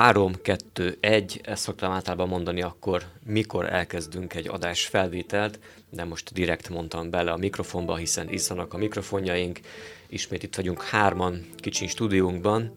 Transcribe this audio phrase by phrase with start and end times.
[0.00, 5.58] 3-2-1, ezt szoktam általában mondani akkor, mikor elkezdünk egy adás felvételt,
[5.90, 9.60] de most direkt mondtam bele a mikrofonba, hiszen izzanak a mikrofonjaink.
[10.08, 12.72] Ismét itt vagyunk hárman, kicsi stúdiónkban,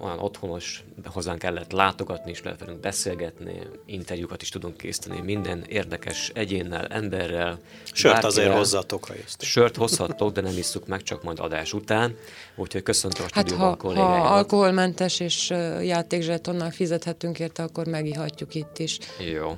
[0.00, 6.30] olyan otthonos, hozzánk kellett látogatni, és lehet velünk beszélgetni, interjúkat is tudunk készíteni minden érdekes
[6.34, 7.58] egyénnel, emberrel.
[7.92, 8.30] Sört bárkivel.
[8.30, 9.40] azért hozzatok, ha jöttek.
[9.40, 12.16] Sört hozhattok, de nem isszuk meg, csak majd adás után.
[12.56, 15.50] Úgyhogy köszöntöm a hát ha, ha alkoholmentes és
[15.82, 18.98] játékzsetonnal fizethetünk érte, akkor megihatjuk itt is.
[19.32, 19.56] Jó.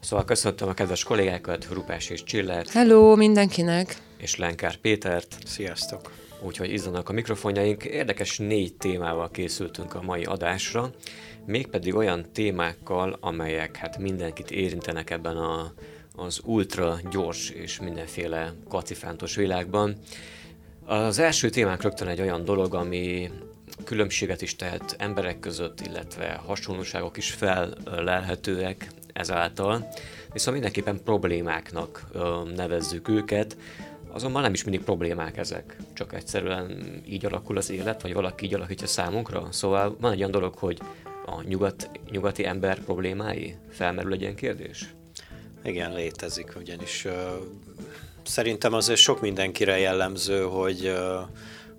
[0.00, 2.70] Szóval köszöntöm a kedves kollégákat, Rupás és Csillert.
[2.70, 3.96] Hello mindenkinek!
[4.16, 5.36] És Lenkár Pétert.
[5.44, 6.23] Sziasztok!
[6.44, 7.84] Úgyhogy izzanak a mikrofonjaink.
[7.84, 10.90] Érdekes négy témával készültünk a mai adásra,
[11.46, 15.72] mégpedig olyan témákkal, amelyek hát mindenkit érintenek ebben a,
[16.16, 19.96] az ultra gyors és mindenféle kacifántos világban.
[20.84, 23.30] Az első témánk rögtön egy olyan dolog, ami
[23.84, 29.88] különbséget is tehet emberek között, illetve hasonlóságok is fellelhetőek ezáltal,
[30.32, 32.06] viszont mindenképpen problémáknak
[32.54, 33.56] nevezzük őket,
[34.14, 38.54] Azonban nem is mindig problémák ezek, csak egyszerűen így alakul az élet, vagy valaki így
[38.54, 39.48] alakítja számunkra.
[39.50, 40.80] Szóval van egy olyan dolog, hogy
[41.26, 44.94] a nyugat, nyugati ember problémái felmerül egy ilyen kérdés?
[45.64, 47.12] Igen, létezik, ugyanis uh,
[48.22, 51.28] szerintem azért sok mindenkire jellemző, hogy uh,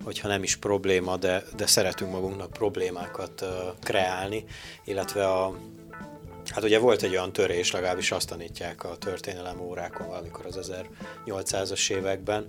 [0.04, 3.50] hogyha nem is probléma, de, de szeretünk magunknak problémákat uh,
[3.84, 4.44] kreálni,
[4.86, 5.58] illetve a,
[6.56, 10.72] Hát ugye volt egy olyan törés, legalábbis azt tanítják a történelem órákon valamikor az
[11.26, 12.48] 1800-as években,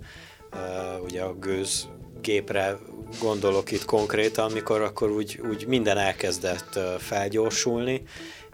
[1.05, 1.89] ugye a gőz
[2.23, 2.79] gépre
[3.21, 8.03] gondolok itt konkrétan, amikor akkor úgy, úgy minden elkezdett felgyorsulni,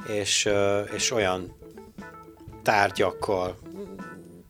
[0.09, 0.49] és,
[0.95, 1.57] és olyan
[2.63, 3.57] tárgyakkal,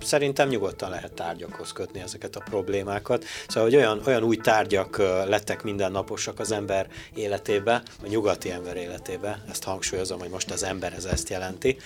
[0.05, 3.25] szerintem nyugodtan lehet tárgyakhoz kötni ezeket a problémákat.
[3.49, 9.45] Szóval, hogy olyan, olyan új tárgyak lettek mindennaposak az ember életébe, a nyugati ember életébe,
[9.51, 11.77] ezt hangsúlyozom, hogy most az ember ez ezt jelenti,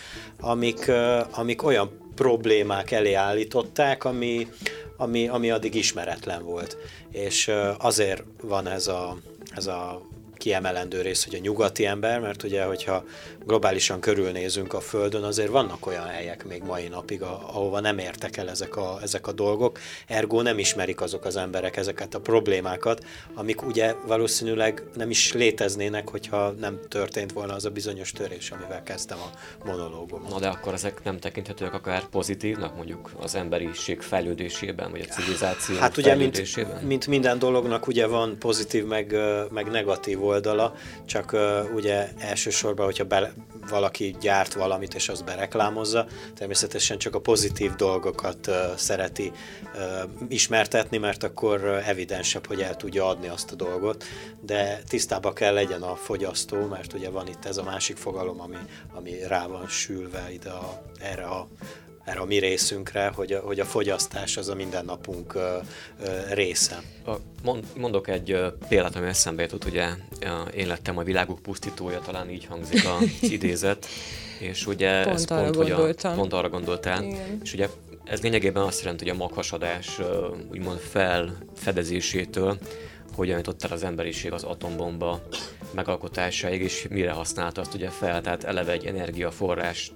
[0.40, 0.90] amik,
[1.30, 4.48] amik olyan problémák elé állították, ami,
[4.96, 6.76] ami, ami addig ismeretlen volt.
[7.10, 9.16] És azért van ez a,
[9.54, 10.02] ez a
[10.36, 13.04] kiemelendő rész, hogy a nyugati ember, mert ugye, hogyha
[13.46, 18.48] globálisan körülnézünk a Földön, azért vannak olyan helyek még mai napig, ahova nem értek el
[18.50, 23.62] ezek a, ezek a dolgok, ergo nem ismerik azok az emberek ezeket a problémákat, amik
[23.62, 29.18] ugye valószínűleg nem is léteznének, hogyha nem történt volna az a bizonyos törés, amivel kezdtem
[29.18, 29.30] a
[29.64, 30.26] monológom.
[30.30, 35.76] Na de akkor ezek nem tekinthetőek akár pozitívnak, mondjuk az emberiség fejlődésében, vagy a civilizáció
[35.76, 39.16] hát ugye, mint, mint minden dolognak ugye van pozitív, meg,
[39.50, 40.74] meg negatív oldala,
[41.04, 41.36] csak
[41.74, 43.34] ugye elsősorban, hogyha be,
[43.68, 49.32] valaki gyárt valamit, és azt bereklámozza, természetesen csak a pozitív dolgokat szereti
[50.28, 54.04] ismertetni, mert akkor evidensebb, hogy el tudja adni azt a dolgot,
[54.40, 58.56] de tisztába kell legyen a fogyasztó, mert ugye van itt ez a másik fogalom, ami,
[58.94, 61.48] ami rá van sülve ide a, erre a
[62.06, 65.38] erre a mi részünkre, hogy a, hogy a fogyasztás az a mindennapunk
[66.30, 66.82] része.
[67.76, 69.88] Mondok egy példát, ami eszembe jutott, ugye
[70.54, 73.86] én lettem a világuk pusztítója, talán így hangzik az idézet,
[74.38, 77.40] és ugye pont ez pont, hogy a, pont arra gondoltál, Igen.
[77.42, 77.68] és ugye
[78.04, 80.00] ez lényegében azt jelenti, hogy a maghasadás
[80.50, 82.58] úgymond felfedezésétől
[83.14, 85.22] hogyan jutott el az emberiség az atombomba
[85.74, 89.92] megalkotásáig, és mire használta azt ugye fel, tehát eleve egy energiaforrást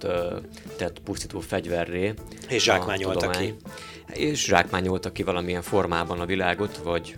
[0.77, 2.15] tett pusztító fegyverré.
[2.49, 3.55] És zsákmányolta ki.
[4.13, 7.15] És zsákmányolta ki valamilyen formában a világot, vagy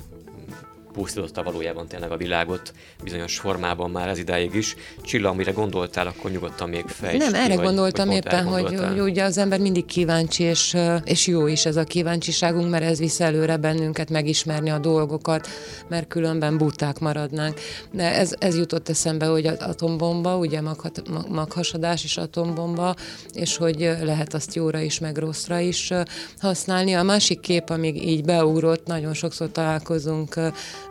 [0.92, 2.72] pusztította valójában tényleg a világot
[3.02, 4.76] bizonyos formában már ez idáig is.
[5.02, 9.00] Csilla, amire gondoltál, akkor nyugodtan még fejtsd Nem, erre vagy, gondoltam vagy éppen, hogy, hogy
[9.00, 13.20] ugye az ember mindig kíváncsi, és, és jó is ez a kíváncsiságunk, mert ez visz
[13.20, 15.48] előre bennünket megismerni a dolgokat,
[15.88, 17.60] mert különben buták maradnánk.
[17.90, 22.94] De ez, ez jutott eszembe, hogy az atombomba, ugye maghat, maghasadás és atombomba,
[23.32, 25.92] és hogy lehet azt jóra is, meg rosszra is
[26.38, 26.92] használni.
[26.92, 30.34] A másik kép, amíg így beugrott, nagyon sokszor találkozunk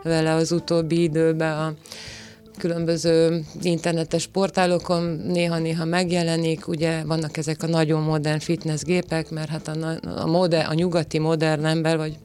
[0.02, 1.74] vele az utóbbi időben a
[2.58, 9.98] különböző internetes portálokon néha-néha megjelenik, ugye vannak ezek a nagyon modern fitnessgépek, mert hát a,
[10.20, 12.18] a, moder, a nyugati modern ember, vagy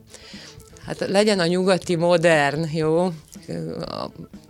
[0.86, 3.12] hát legyen a nyugati modern, jó?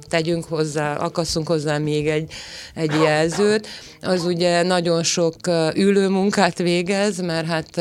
[0.08, 2.32] tegyünk hozzá, akasszunk hozzá még egy,
[2.74, 3.66] egy jelzőt,
[4.00, 5.34] az ugye nagyon sok
[5.74, 7.80] ülő munkát végez, mert hát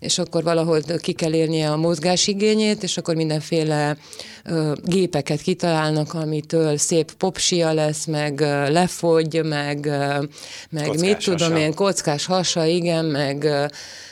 [0.00, 3.96] és akkor valahol ki kell érnie a mozgásigényét, és akkor mindenféle
[4.44, 10.22] ö, gépeket kitalálnak, amitől szép popsia lesz, meg ö, lefogy, meg, ö,
[10.70, 11.58] meg kockás mit tudom hasa.
[11.58, 13.64] én, kockás hasa, igen, meg ö,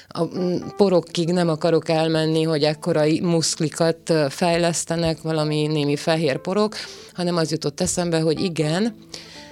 [0.09, 0.29] a
[0.77, 6.77] porokig nem akarok elmenni, hogy ekkora muszklikat fejlesztenek, valami némi fehér porok,
[7.13, 8.95] hanem az jutott eszembe, hogy igen,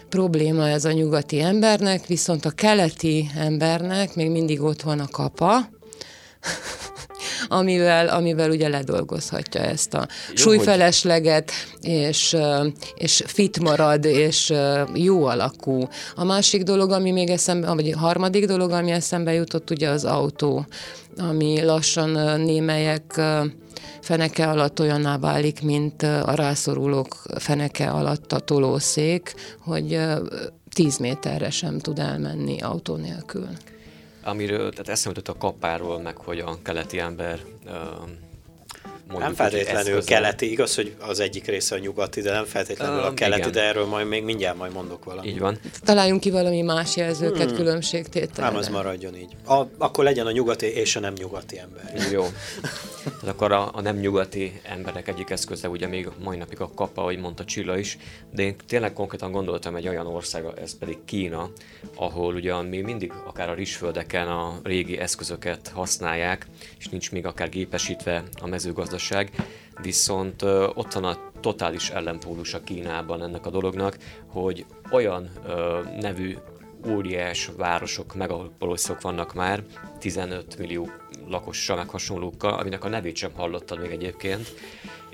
[0.08, 5.69] probléma ez a nyugati embernek, viszont a keleti embernek még mindig ott van a kapa,
[7.49, 12.37] amivel, amivel ugye ledolgozhatja ezt a jó, súlyfelesleget, és,
[12.94, 14.52] és fit marad, és
[14.94, 15.88] jó alakú.
[16.14, 20.05] A másik dolog, ami még eszembe, vagy a harmadik dolog, ami eszembe jutott, ugye az
[20.05, 20.67] autó,
[21.17, 23.20] ami lassan némelyek
[24.00, 30.00] feneke alatt olyanná válik, mint a rászorulók feneke alatt a tolószék, hogy
[30.75, 33.49] 10 méterre sem tud elmenni autó nélkül
[34.25, 37.41] amiről, tehát eszembe a kapáról, meg hogy a keleti ember
[39.09, 40.21] mondjuk, nem feltétlenül eszközel.
[40.21, 43.53] keleti, igaz, hogy az egyik része a nyugati, de nem feltétlenül uh, a keleti, igen.
[43.53, 45.31] de erről majd még mindjárt majd mondok valamit.
[45.31, 45.59] Így van.
[45.85, 47.56] Találjunk ki valami más jelzőket, hmm.
[47.56, 48.51] különbségtételre.
[48.51, 49.37] Nem, az maradjon így.
[49.47, 51.93] A, akkor legyen a nyugati és a nem nyugati ember.
[52.12, 52.27] Jó.
[53.03, 57.01] Tehát akkor a, a nem nyugati emberek egyik eszköze, ugye még mai napig a kapa,
[57.01, 57.99] ahogy mondta Csilla is,
[58.35, 61.51] de én tényleg konkrétan gondoltam egy olyan ország, ez pedig Kína,
[61.97, 66.47] ahol ugyan még mindig akár a rizsföldeken a régi eszközöket használják,
[66.79, 69.31] és nincs még akár gépesítve a mezőgazdaság gazdaság,
[69.82, 70.43] viszont
[70.75, 73.96] ott van a totális ellenpólus a Kínában ennek a dolognak,
[74.26, 76.37] hogy olyan ö, nevű
[76.88, 79.62] óriás városok, megapoloszok vannak már,
[79.99, 80.91] 15 millió
[81.29, 84.55] lakossal, meg hasonlókkal, aminek a nevét sem hallottad még egyébként,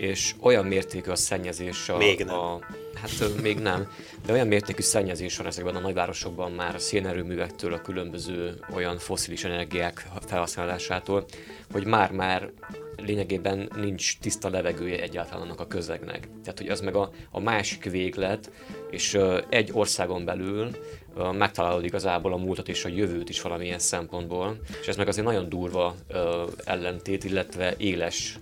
[0.00, 2.34] és olyan mértékű a szennyezés a, még nem.
[2.34, 2.58] a
[2.94, 3.88] hát még nem,
[4.26, 9.44] de olyan mértékű szennyezés van ezekben a nagyvárosokban már a szénerőművektől, a különböző olyan foszilis
[9.44, 11.24] energiák felhasználásától,
[11.72, 12.50] hogy már-már
[12.96, 16.28] lényegében nincs tiszta levegője egyáltalán annak a közegnek.
[16.42, 18.50] Tehát, hogy az meg a, a másik véglet,
[18.90, 20.70] és uh, egy országon belül
[21.14, 25.26] uh, megtalálod igazából a múltat és a jövőt is valamilyen szempontból, és ez meg azért
[25.26, 26.18] nagyon durva uh,
[26.64, 28.38] ellentét, illetve éles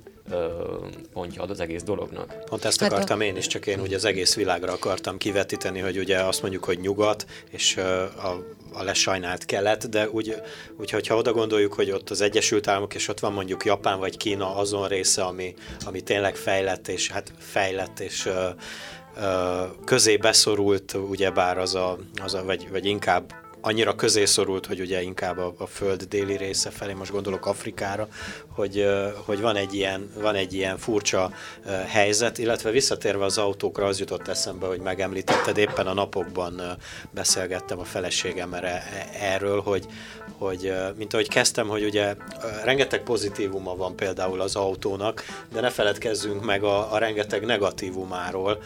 [1.13, 2.45] pontja ad az egész dolognak.
[2.45, 3.23] Pont ezt hát akartam a...
[3.23, 6.79] én is, csak én ugye az egész világra akartam kivetíteni, hogy ugye azt mondjuk, hogy
[6.81, 10.43] nyugat, és a a lesajnált kelet, de úgy,
[10.77, 14.17] úgy, hogyha oda gondoljuk, hogy ott az Egyesült Államok, és ott van mondjuk Japán vagy
[14.17, 15.55] Kína azon része, ami,
[15.85, 18.29] ami tényleg fejlett, és hát fejlett, és
[19.85, 23.35] közé beszorult, ugyebár az a, az a vagy, vagy inkább
[23.69, 28.09] annyira közé szorult, hogy ugye inkább a, a föld déli része felé, most gondolok Afrikára,
[28.49, 28.87] hogy,
[29.25, 31.33] hogy van, egy ilyen, van egy ilyen furcsa
[31.87, 36.63] helyzet, illetve visszatérve az autókra, az jutott eszembe, hogy megemlítetted, éppen a napokban
[37.11, 38.83] beszélgettem a feleségemmel e,
[39.21, 39.87] erről, hogy,
[40.39, 42.15] hogy mint ahogy kezdtem, hogy ugye
[42.65, 48.63] rengeteg pozitívuma van például az autónak, de ne feledkezzünk meg a, a rengeteg negatívumáról,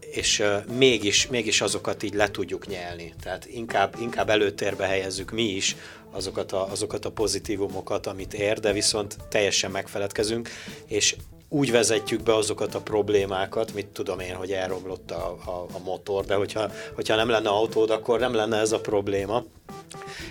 [0.00, 0.42] és
[0.78, 3.14] mégis, mégis azokat így le tudjuk nyelni.
[3.22, 5.76] Tehát inkább, inkább előtérbe helyezzük mi is
[6.10, 10.48] azokat a, azokat a pozitívumokat, amit ér, de viszont teljesen megfeledkezünk,
[10.86, 11.16] és
[11.48, 16.24] úgy vezetjük be azokat a problémákat, mit tudom én, hogy elromlott a, a, a motor,
[16.24, 19.44] de hogyha, hogyha nem lenne autód, akkor nem lenne ez a probléma.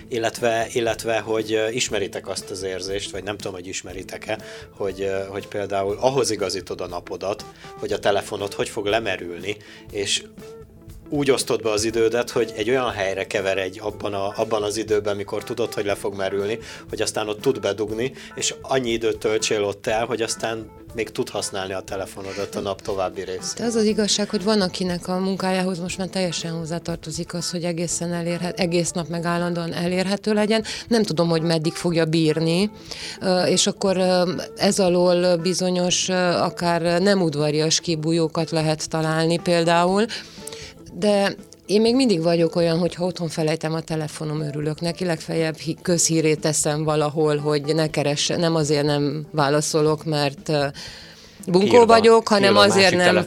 [0.08, 4.38] Illetve, illetve, hogy ismeritek azt az érzést, vagy nem tudom, hogy ismeritek-e,
[4.70, 7.44] hogy, hogy például ahhoz igazítod a napodat,
[7.78, 9.56] hogy a telefonod hogy fog lemerülni,
[9.90, 10.24] és
[11.08, 14.76] úgy osztod be az idődet, hogy egy olyan helyre kever egy abban, a, abban az
[14.76, 19.18] időben, mikor tudod, hogy le fog merülni, hogy aztán ott tud bedugni, és annyi időt
[19.18, 23.54] töltsél ott el, hogy aztán még tud használni a telefonodat a nap további részén.
[23.56, 27.64] De az az igazság, hogy van, akinek a munkájához most már teljesen hozzátartozik az, hogy
[27.64, 30.64] egészen elérhet, egész nap meg állandóan elérhető legyen.
[30.88, 32.70] Nem tudom, hogy meddig fogja bírni,
[33.46, 34.00] és akkor
[34.56, 40.06] ez alól bizonyos, akár nem udvarias kibújókat lehet találni például,
[40.98, 41.34] de
[41.66, 46.40] én még mindig vagyok olyan, hogy ha otthon felejtem a telefonom, örülök neki, legfeljebb közhírét
[46.40, 50.52] teszem valahol, hogy ne keresse, nem azért nem válaszolok, mert
[51.46, 53.24] bunkó Hírva, vagyok, hanem azért nem...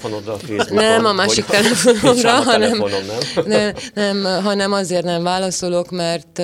[0.69, 3.23] Nem, a másik telefonomra, hanem, nem?
[3.45, 6.41] nem, nem, hanem azért nem válaszolok, mert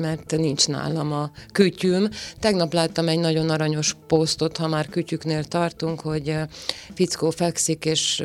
[0.00, 2.08] mert nincs nálam a kütyüm.
[2.40, 6.34] Tegnap láttam egy nagyon aranyos posztot, ha már kütyüknél tartunk, hogy
[6.94, 8.22] fickó fekszik, és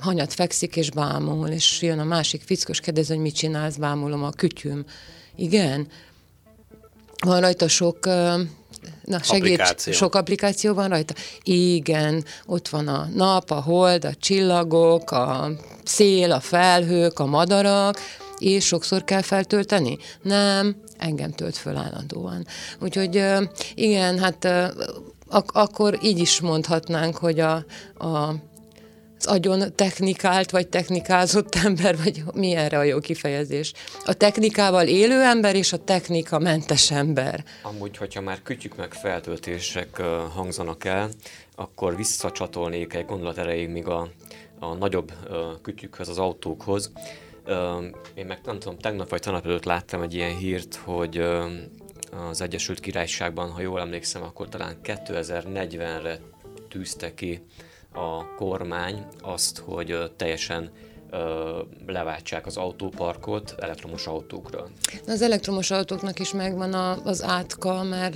[0.00, 4.30] hanyat fekszik és bámul, és jön a másik fickos, kérdez, hogy mit csinálsz, bámulom a
[4.30, 4.84] kütyüm.
[5.36, 5.88] Igen,
[7.24, 8.04] van rajta sok
[9.04, 9.92] Na, segít, applikáció.
[9.92, 11.14] sok applikáció van rajta?
[11.42, 15.50] Igen, ott van a nap, a hold, a csillagok, a
[15.84, 17.98] szél, a felhők, a madarak,
[18.38, 19.98] és sokszor kell feltölteni?
[20.22, 22.46] Nem, engem tölt föl állandóan.
[22.80, 23.24] Úgyhogy
[23.74, 24.44] igen, hát
[25.28, 27.64] ak- akkor így is mondhatnánk, hogy a,
[27.98, 28.34] a
[29.26, 33.72] agyon technikált, vagy technikázott ember, vagy mi erre a jó kifejezés?
[34.04, 37.44] A technikával élő ember, és a technika mentes ember.
[37.62, 40.00] Amúgy, hogyha már kütyük meg feltöltések
[40.34, 41.10] hangzanak el,
[41.54, 44.08] akkor visszacsatolnék egy gondolat erejéig még a,
[44.58, 45.12] a nagyobb
[45.62, 46.92] kütyükhöz, az autókhoz.
[48.14, 51.22] Én meg nem tudom, tegnap vagy tanap előtt láttam egy ilyen hírt, hogy
[52.28, 56.18] az Egyesült Királyságban, ha jól emlékszem, akkor talán 2040-re
[56.68, 57.42] tűzte ki
[57.92, 60.70] a kormány azt, hogy teljesen
[61.86, 64.66] leváltsák az autóparkot elektromos autókra.
[65.06, 68.14] Az elektromos autóknak is megvan a, az átka, mert,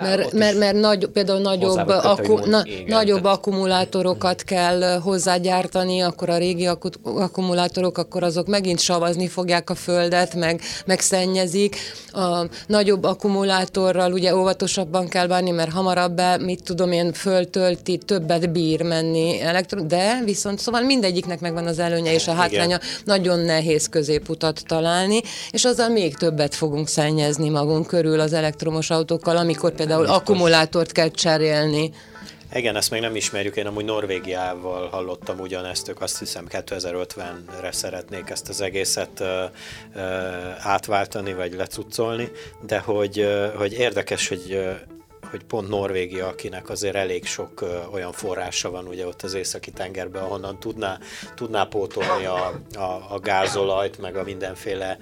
[0.00, 3.36] mert, mert, mert nagy, például nagyobb, akku, na, igen, nagyobb tehát...
[3.36, 6.68] akkumulátorokat kell hozzágyártani, akkor a régi
[7.02, 11.76] akkumulátorok, akkor azok megint savazni fogják a földet, meg, meg szennyezik.
[12.12, 18.52] A nagyobb akkumulátorral ugye óvatosabban kell bánni, mert hamarabb be, mit tudom én, föltölti, többet
[18.52, 22.88] bír menni elektron, de viszont szóval mindegyiknek megvan az előnye és a hátránya, Igen.
[23.04, 25.20] nagyon nehéz középutat találni,
[25.50, 30.18] és azzal még többet fogunk szennyezni magunk körül az elektromos autókkal, amikor például Biztos.
[30.18, 31.90] akkumulátort kell cserélni.
[32.52, 38.30] Igen, ezt még nem ismerjük, én amúgy Norvégiával hallottam ugyanezt, ők azt hiszem 2050-re szeretnék
[38.30, 39.26] ezt az egészet uh,
[39.94, 40.02] uh,
[40.58, 42.30] átváltani, vagy lecucolni,
[42.66, 44.76] de hogy, uh, hogy érdekes, hogy
[45.30, 50.22] hogy pont Norvégia, akinek azért elég sok olyan forrása van ugye ott az északi tengerben,
[50.22, 50.98] ahonnan tudná,
[51.34, 54.98] tudná pótolni a, a, a gázolajt, meg a mindenféle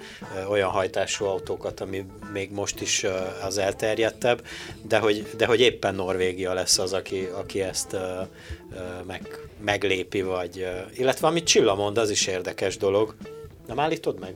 [0.49, 3.05] olyan hajtású autókat, ami még most is
[3.43, 4.45] az elterjedtebb,
[4.81, 7.97] de hogy, de hogy éppen Norvégia lesz az, aki, aki ezt
[9.07, 13.15] meg, meglépi, vagy, illetve amit Csilla mond, az is érdekes dolog.
[13.67, 14.35] Nem állítod meg?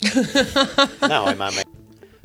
[1.00, 1.69] Ne hajj már meg.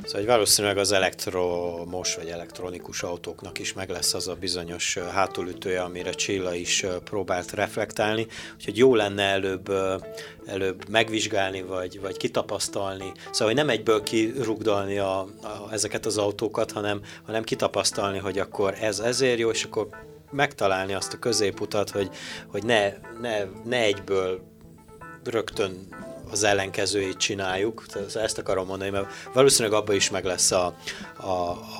[0.06, 5.82] Szóval hogy valószínűleg az elektromos vagy elektronikus autóknak is meg lesz az a bizonyos hátulütője,
[5.82, 9.72] amire Csilla is próbált reflektálni, úgyhogy jó lenne előbb,
[10.46, 13.12] előbb megvizsgálni, vagy, vagy kitapasztalni.
[13.30, 18.74] Szóval, hogy nem egyből kirugdalni a, a, ezeket az autókat, hanem, hanem kitapasztalni, hogy akkor
[18.80, 19.88] ez ezért jó, és akkor
[20.30, 22.10] megtalálni azt a középutat, hogy,
[22.46, 24.40] hogy ne, ne, ne egyből
[25.24, 25.88] rögtön
[26.30, 30.74] az ellenkezőjét csináljuk, ezt akarom mondani, mert valószínűleg abban is meg lesz a,
[31.16, 31.30] a,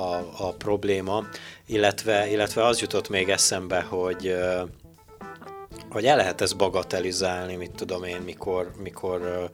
[0.02, 1.24] a, a probléma,
[1.66, 4.36] illetve, illetve az jutott még eszembe, hogy
[5.90, 9.50] hogy el lehet ezt bagatelizálni, mit tudom én, mikor, mikor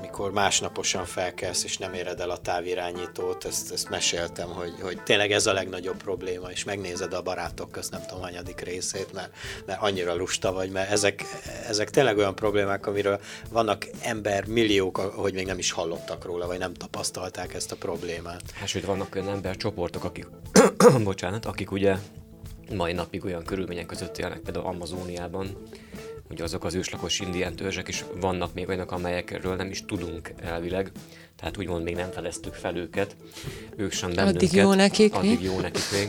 [0.00, 5.32] mikor másnaposan felkelsz, és nem éred el a távirányítót, ezt, ezt meséltem, hogy, hogy tényleg
[5.32, 9.34] ez a legnagyobb probléma, és megnézed a barátok közt, nem tudom, hanyadik részét, mert,
[9.66, 11.24] mert annyira lusta vagy, mert ezek,
[11.68, 13.20] ezek tényleg olyan problémák, amiről
[13.50, 18.42] vannak ember milliók, hogy még nem is hallottak róla, vagy nem tapasztalták ezt a problémát.
[18.54, 20.26] Hát, sőt, vannak olyan embercsoportok, akik,
[21.04, 21.96] bocsánat, akik ugye
[22.74, 25.56] mai napig olyan körülmények között élnek, például Amazóniában,
[26.30, 30.90] ugye azok az őslakos indián törzsek is vannak még olyanok, amelyekről nem is tudunk elvileg,
[31.36, 33.16] tehát úgymond még nem fedeztük fel őket,
[33.76, 34.42] ők sem bennünket.
[34.42, 35.44] Addig jó nekik, Addig mi?
[35.44, 36.08] jó nekik még.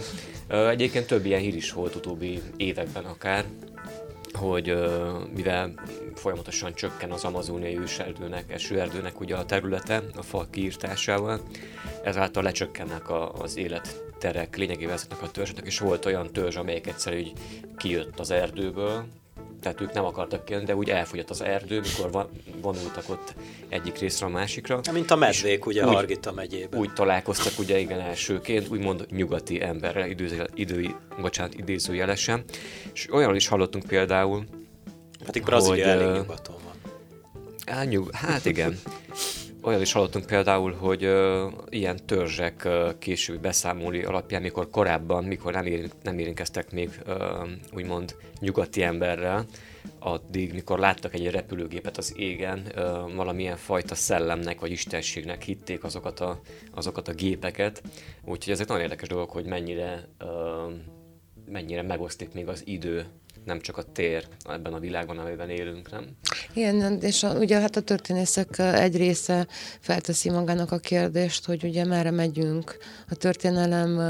[0.70, 3.46] Egyébként több ilyen hír is volt utóbbi években akár,
[4.34, 4.76] hogy
[5.36, 5.74] mivel
[6.16, 11.42] folyamatosan csökken az amazóniai őserdőnek, esőerdőnek ugye a területe a fa kiírtásával,
[12.04, 17.32] ezáltal lecsökkennek a, az életterek, lényegével ezeknek a törzseknek, és volt olyan törzs, amelyik egyszerűen
[17.78, 19.06] kijött az erdőből,
[19.62, 22.30] tehát ők nem akartak kijönni, de úgy elfogyott az erdő, mikor
[22.62, 23.34] vonultak ott
[23.70, 24.82] egyik részre a másikra.
[24.92, 26.80] Mint a medvék, ugye úgy, Hargita megyében.
[26.80, 32.44] Úgy találkoztak ugye igen elsőként, úgymond nyugati emberrel, idő, idő, bocsánat, idézőjelesen.
[32.94, 34.46] És olyan is hallottunk például,
[35.26, 36.92] Pedig Brazília hogy, elég nyugaton van.
[37.66, 38.80] Elnyug, hát igen.
[39.64, 45.54] Olyan is hallottunk például, hogy uh, ilyen törzsek uh, későbbi beszámolói alapján, mikor korábban, mikor
[45.54, 47.18] nem, ér, nem érintkeztek még uh,
[47.74, 49.46] úgymond nyugati emberrel,
[50.00, 56.20] addig, mikor láttak egy repülőgépet az égen, uh, valamilyen fajta szellemnek vagy istenségnek hitték azokat
[56.20, 56.40] a,
[56.74, 57.82] azokat a gépeket.
[58.26, 60.74] Úgyhogy ezek nagyon érdekes dolgok, hogy mennyire, uh,
[61.46, 63.06] mennyire megosztik még az idő
[63.46, 66.06] nem csak a tér ebben a világban, amiben élünk, nem?
[66.54, 69.48] Igen, és a, ugye hát a történészek egy része
[69.80, 72.78] felteszi magának a kérdést, hogy ugye merre megyünk
[73.10, 74.02] a történelem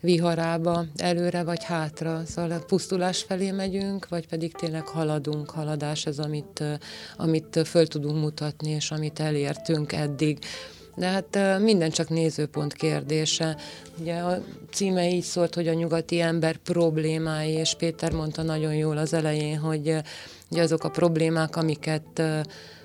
[0.00, 6.18] viharába, előre vagy hátra, szóval a pusztulás felé megyünk, vagy pedig tényleg haladunk, haladás ez,
[6.18, 6.62] amit,
[7.16, 10.38] amit föl tudunk mutatni, és amit elértünk eddig.
[10.96, 13.56] De hát minden csak nézőpont kérdése.
[14.00, 18.96] Ugye a címe így szólt, hogy a nyugati ember problémái, és Péter mondta nagyon jól
[18.96, 19.96] az elején, hogy
[20.50, 22.22] ugye azok a problémák, amiket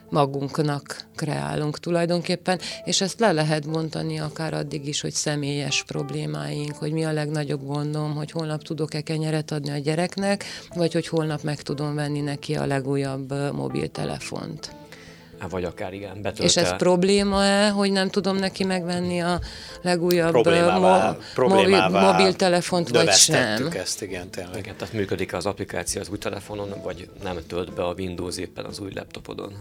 [0.10, 6.92] magunknak kreálunk tulajdonképpen, és ezt le lehet mondani akár addig is, hogy személyes problémáink, hogy
[6.92, 10.44] mi a legnagyobb gondom, hogy holnap tudok-e kenyeret adni a gyereknek,
[10.76, 14.81] vagy hogy holnap meg tudom venni neki a legújabb mobiltelefont.
[15.50, 16.46] Vagy akár igen, betöltel.
[16.46, 19.40] És ez probléma-e, hogy nem tudom neki megvenni a
[19.82, 23.70] legújabb problémává, mo- problémává mobiltelefont, vagy sem?
[23.74, 24.58] ezt, igen, tényleg.
[24.58, 28.66] Igen, tehát működik az applikáció az új telefonon, vagy nem tölt be a Windows éppen
[28.66, 29.54] az új laptopodon.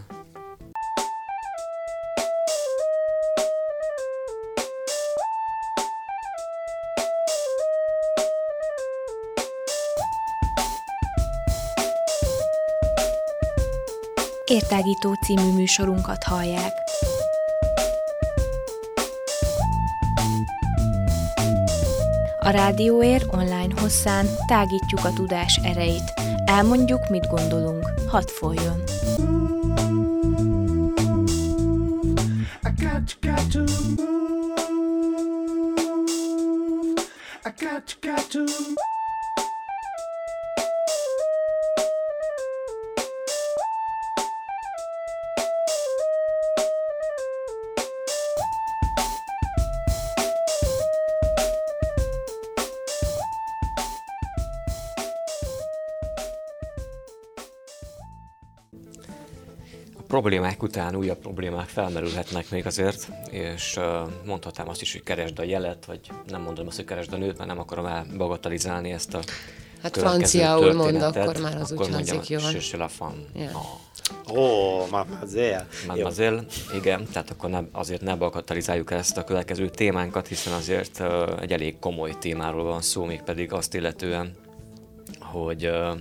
[14.51, 16.73] Értágító című műsorunkat hallják.
[22.39, 26.13] A Rádióér online hosszán tágítjuk a tudás erejét.
[26.45, 27.93] Elmondjuk, mit gondolunk.
[28.07, 28.83] Hadd folyjon!
[37.43, 38.90] I got, to got to
[60.21, 63.79] problémák után újabb problémák felmerülhetnek még azért, és
[64.25, 67.37] mondhatnám azt is, hogy keresd a jelet, vagy nem mondom azt, hogy keresd a nőt,
[67.37, 69.19] mert nem akarom elbagatalizálni ezt a
[69.81, 72.41] Hát franciául mond, akkor már az akkor úgy hangzik jól.
[72.71, 73.21] Je la femme.
[73.35, 73.55] Yeah.
[74.31, 75.67] Ó, oh, mademoiselle.
[75.87, 76.43] Mademoiselle,
[76.75, 81.51] igen, tehát akkor ne, azért ne bagatalizáljuk ezt a következő témánkat, hiszen azért uh, egy
[81.51, 84.35] elég komoly témáról van szó, még pedig azt illetően,
[85.19, 85.97] hogy uh,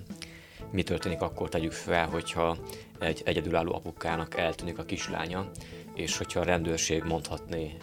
[0.70, 2.56] mi történik akkor, tegyük fel, hogyha
[3.00, 5.50] egy egyedülálló apukának eltűnik a kislánya,
[5.94, 7.76] és hogyha a rendőrség mondhatni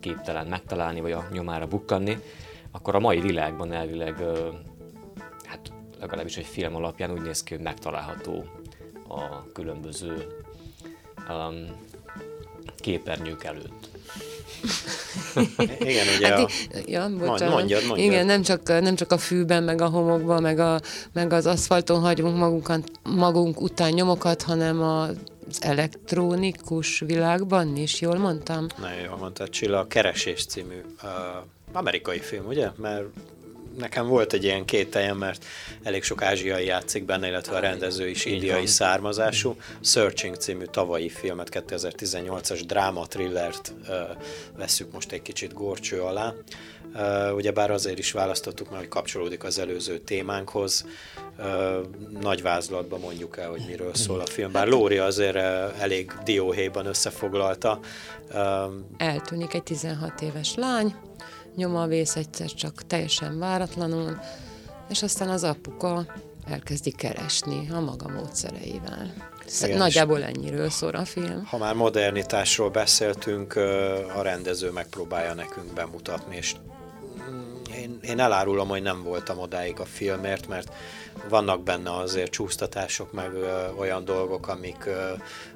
[0.00, 2.18] képtelen megtalálni, vagy a nyomára bukkanni,
[2.70, 4.16] akkor a mai világban elvileg,
[5.44, 8.44] hát legalábbis egy film alapján úgy néz ki, hogy megtalálható
[9.08, 10.26] a különböző
[11.28, 11.66] um,
[12.76, 13.87] képernyők előtt.
[15.78, 16.48] Igen, ugye hát, a...
[16.86, 17.54] ja, bocsánat.
[17.54, 18.12] Mondjad, mondjad.
[18.12, 20.80] Igen, nem csak, nem csak a fűben, meg a homokban, meg, a,
[21.12, 25.08] meg az aszfalton hagyunk magunkat, magunk után nyomokat, hanem a
[25.50, 28.66] az elektronikus világban is, jól mondtam?
[28.80, 31.10] Nagyon jól mondtad, Csilla, a Keresés című uh,
[31.72, 32.70] amerikai film, ugye?
[32.76, 33.04] Mert
[33.78, 35.44] nekem volt egy ilyen kételjem, mert
[35.82, 39.56] elég sok ázsiai játszik benne, illetve a rendező is indiai származású.
[39.80, 43.94] Searching című tavalyi filmet, 2018-as dráma thrillert uh,
[44.56, 46.34] veszük most egy kicsit gorcső alá.
[46.94, 50.86] Uh, ugyebár azért is választottuk, mert hogy kapcsolódik az előző témánkhoz.
[51.38, 51.44] Uh,
[52.20, 56.86] nagy vázlatban mondjuk el, hogy miről szól a film, bár Lóri azért uh, elég dióhéjban
[56.86, 57.80] összefoglalta.
[58.96, 60.94] Eltűnik egy 16 éves lány,
[61.58, 64.20] nyoma vész egyszer csak teljesen váratlanul,
[64.88, 66.06] és aztán az apuka
[66.46, 69.12] elkezdi keresni a maga módszereivel.
[69.62, 71.44] Igen, Nagyjából ennyiről szól a film.
[71.44, 73.56] Ha már modernitásról beszéltünk,
[74.16, 76.54] a rendező megpróbálja nekünk bemutatni, és
[77.76, 80.72] én, én elárulom, hogy nem voltam odáig a filmért, mert
[81.28, 85.12] vannak benne azért csúsztatások, meg ö, olyan dolgok, amik ö,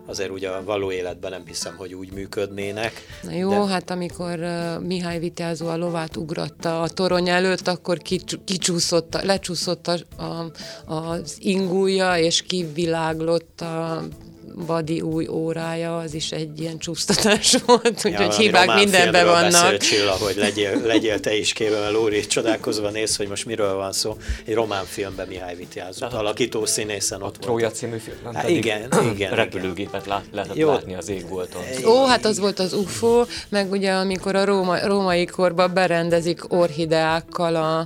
[0.06, 2.92] azért ugye a való életben nem hiszem, hogy úgy működnének.
[3.22, 3.66] Na jó, de...
[3.66, 7.98] hát amikor uh, Mihály Vityázó a lovát ugratta a torony előtt, akkor
[8.44, 10.50] kicsúszott, lecsúszott a, a,
[10.94, 14.02] az ingúja, és kiviláglott a
[14.66, 19.76] Badi új órája, az is egy ilyen csúsztatás volt, úgyhogy ja, hibák mindenben vannak.
[19.76, 23.92] Csilla, hogy legyél, legyél te is kéve, mert Lóri csodálkozva néz, hogy most miről van
[23.92, 24.16] szó.
[24.44, 28.34] Egy román filmben Mihály Vityázott, alakító színészen ott a Trója című film.
[28.34, 29.34] Hát igen, igen.
[29.34, 30.68] Repülőgépet lát, lehetett Jó.
[30.68, 31.62] látni az égbolton.
[31.84, 37.56] Ó, hát az volt az UFO, meg ugye amikor a róma, római korban berendezik orhideákkal
[37.56, 37.78] a,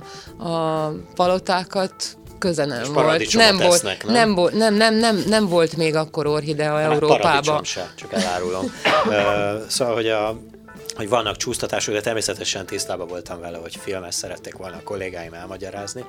[0.47, 3.33] a palotákat, köze nem volt.
[3.33, 3.97] Nem volt, nem?
[4.05, 7.63] Nem, volt nem, nem, nem, nem volt még akkor orhidea Európában.
[7.63, 8.63] Se, csak elárulom.
[9.05, 10.39] uh, szóval, hogy a
[10.97, 16.05] hogy vannak csúsztatások, de természetesen tisztában voltam vele, hogy filmes szerették volna a kollégáim elmagyarázni.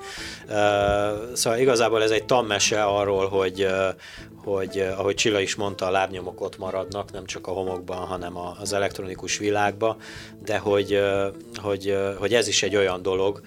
[1.33, 3.69] Szóval igazából ez egy tanmese arról, hogy,
[4.45, 8.73] hogy ahogy Csilla is mondta, a lábnyomok ott maradnak, nem csak a homokban, hanem az
[8.73, 9.97] elektronikus világban,
[10.45, 11.01] de hogy,
[11.57, 13.41] hogy, hogy ez is egy olyan dolog,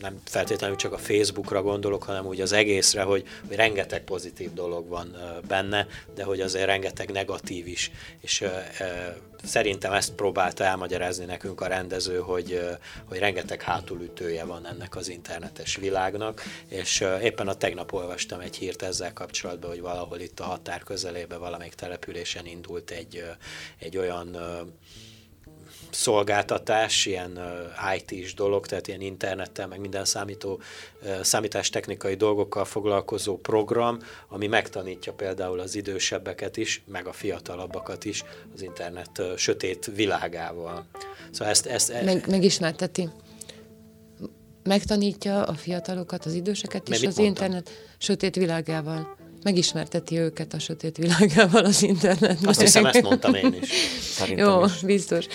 [0.00, 4.88] nem feltétlenül csak a Facebookra gondolok, hanem úgy az egészre, hogy, hogy rengeteg pozitív dolog
[4.88, 5.16] van
[5.48, 7.90] benne, de hogy azért rengeteg negatív is.
[8.20, 8.44] És
[9.44, 12.60] szerintem ezt próbálta elmagyarázni nekünk a rendező, hogy,
[13.04, 18.82] hogy rengeteg hátulütője van ennek az internetes világnak, és éppen a tegnap olvastam egy hírt
[18.82, 23.24] ezzel kapcsolatban, hogy valahol itt a határ közelében valamelyik településen indult egy,
[23.78, 24.36] egy olyan
[25.96, 27.40] szolgáltatás, ilyen
[27.96, 30.60] IT-s dolog, tehát ilyen internettel, meg minden számító,
[31.22, 38.62] számítástechnikai dolgokkal foglalkozó program, ami megtanítja például az idősebbeket is, meg a fiatalabbakat is az
[38.62, 40.86] internet sötét világával.
[41.30, 43.08] Szóval ezt, ezt, e- meg, megismerteti
[44.62, 47.24] megtanítja a fiatalokat, az időseket is az mondtam?
[47.24, 52.48] internet sötét világával megismerteti őket a sötét világával az internetben.
[52.48, 53.68] Azt hiszem, ezt mondtam én is.
[54.00, 54.80] Szerintem Jó, is.
[54.80, 55.26] biztos.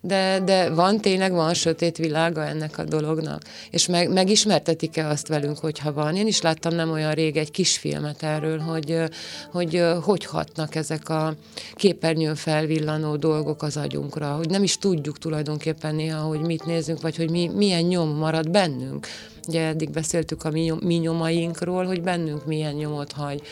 [0.00, 3.42] De, de van, tényleg van sötét világa ennek a dolognak.
[3.70, 6.16] És meg, megismertetik-e azt velünk, hogyha van?
[6.16, 9.02] Én is láttam nem olyan rég egy kisfilmet erről, hogy,
[9.50, 11.34] hogy hogy hatnak ezek a
[11.74, 17.16] képernyőn felvillanó dolgok az agyunkra, hogy nem is tudjuk tulajdonképpen néha, hogy mit nézünk, vagy
[17.16, 19.06] hogy mi, milyen nyom marad bennünk.
[19.48, 23.42] Ugye eddig beszéltük a mi, mi nyomainkról, hogy bennünk milyen nyomot hagy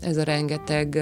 [0.00, 0.98] ez a rengeteg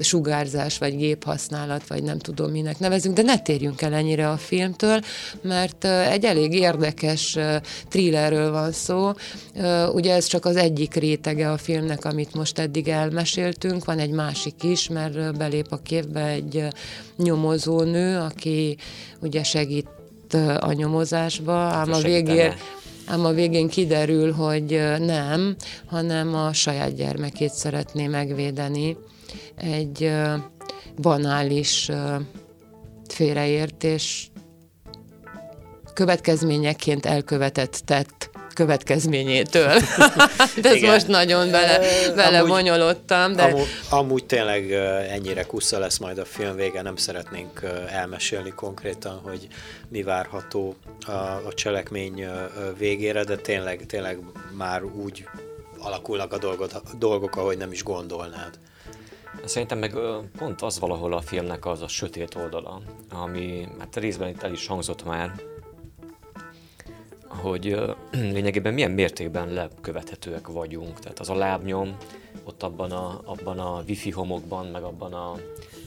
[0.00, 5.00] sugárzás, vagy géphasználat, vagy nem tudom minek nevezünk, de ne térjünk el ennyire a filmtől,
[5.42, 7.38] mert egy elég érdekes
[7.88, 9.12] thrillerről van szó.
[9.92, 14.62] Ugye ez csak az egyik rétege a filmnek, amit most eddig elmeséltünk, van egy másik
[14.62, 16.66] is, mert belép a képbe egy
[17.16, 18.76] nyomozónő, aki
[19.20, 19.88] ugye segít
[20.58, 22.52] a nyomozásba, ám a végén
[23.06, 28.96] ám a végén kiderül, hogy nem, hanem a saját gyermekét szeretné megvédeni
[29.56, 30.12] egy
[30.96, 31.90] banális
[33.08, 34.30] félreértés
[35.94, 39.78] következményeként elkövetett tett következményétől.
[40.60, 41.78] de ez most nagyon bele,
[42.14, 43.32] bele amúgy, bonyolottam.
[43.32, 43.42] De...
[43.42, 44.72] Amúgy, amúgy tényleg
[45.10, 49.48] ennyire kusza lesz majd a film vége, nem szeretnénk elmesélni konkrétan, hogy
[49.88, 51.12] mi várható a,
[51.46, 52.26] a cselekmény
[52.78, 54.18] végére, de tényleg, tényleg
[54.56, 55.24] már úgy
[55.78, 58.58] alakulnak a dolgok, dolgok, ahogy nem is gondolnád.
[59.44, 59.94] Szerintem meg
[60.38, 64.66] pont az valahol a filmnek az a sötét oldala, ami hát részben itt el is
[64.66, 65.32] hangzott már,
[67.28, 67.76] hogy
[68.10, 70.98] lényegében milyen mértékben lekövethetőek vagyunk.
[70.98, 71.96] Tehát az a lábnyom
[72.44, 75.36] ott abban a, abban a wifi homokban, meg abban a,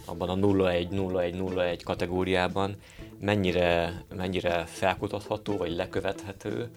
[0.06, 2.76] abban a 010101 kategóriában
[3.20, 6.70] mennyire, mennyire felkutatható, vagy lekövethető,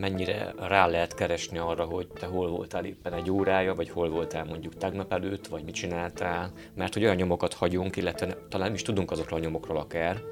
[0.00, 4.44] mennyire rá lehet keresni arra, hogy te hol voltál éppen egy órája, vagy hol voltál
[4.44, 8.82] mondjuk tegnap előtt, vagy mit csináltál, mert hogy olyan nyomokat hagyunk, illetve talán nem is
[8.82, 10.22] tudunk azokról a nyomokról akár,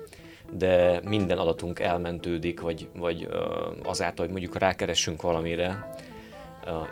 [0.52, 3.28] de minden adatunk elmentődik, vagy, vagy
[3.84, 5.90] azáltal, hogy mondjuk rákeressünk valamire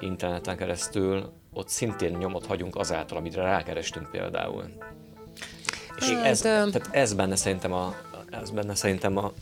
[0.00, 4.64] interneten keresztül, ott szintén nyomot hagyunk azáltal, amire rákerestünk például.
[5.98, 7.94] És hát, ez, tehát ez benne szerintem a,
[8.30, 9.32] ez benne szerintem a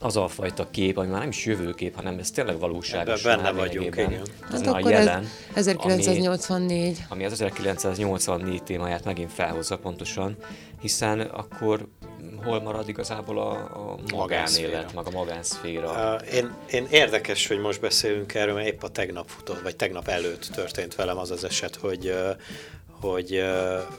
[0.00, 3.24] az a fajta kép, ami már nem is jövőkép, hanem ez tényleg valóságos.
[3.24, 4.12] Ebben benne vagyunk, igen.
[4.52, 6.86] Ez hát akkor jelen, ez 1984.
[6.86, 10.36] Ami, ami az 1984 témáját megint felhozza pontosan,
[10.80, 11.88] hiszen akkor
[12.44, 16.16] hol marad igazából a, a magánélet, meg a magánszféra?
[16.16, 20.08] Uh, én, én érdekes, hogy most beszélünk erről, mert épp a tegnap futott, vagy tegnap
[20.08, 22.36] előtt történt velem az az eset, hogy uh,
[23.00, 23.44] hogy,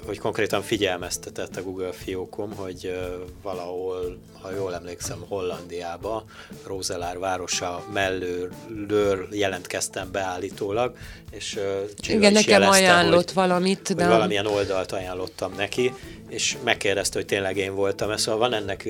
[0.06, 3.00] hogy konkrétan figyelmeztetett a Google fiókom, hogy
[3.42, 6.24] valahol, ha jól emlékszem, Hollandiába,
[6.66, 10.96] Roselár városa mellőről jelentkeztem beállítólag,
[11.32, 11.60] és
[12.08, 13.88] Igen, nekem ajánlott hogy, valamit.
[13.88, 14.08] Hogy de...
[14.08, 15.94] valamilyen oldalt ajánlottam neki,
[16.30, 18.18] és megkérdezte, hogy tényleg én voltam.
[18.18, 18.90] Szóval van ennek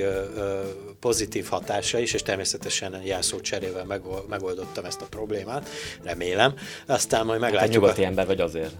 [0.99, 3.85] pozitív hatása is, és természetesen jelszó cserével
[4.29, 5.69] megoldottam ezt a problémát,
[6.03, 6.53] remélem.
[6.85, 7.71] Aztán majd meglátjuk.
[7.71, 8.05] Hát nyugati a...
[8.05, 8.73] ember vagy azért.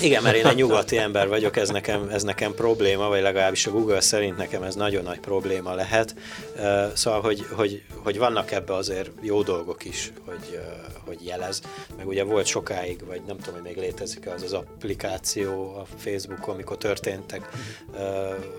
[0.00, 3.70] Igen, mert én egy nyugati ember vagyok, ez nekem, ez nekem probléma, vagy legalábbis a
[3.70, 6.14] Google szerint nekem ez nagyon nagy probléma lehet.
[6.94, 10.60] Szóval, hogy, hogy, hogy vannak ebbe azért jó dolgok is, hogy,
[11.04, 11.60] hogy jelez.
[11.96, 16.54] Meg ugye volt sokáig, vagy nem tudom, hogy még létezik az az applikáció a Facebookon,
[16.54, 17.48] amikor történtek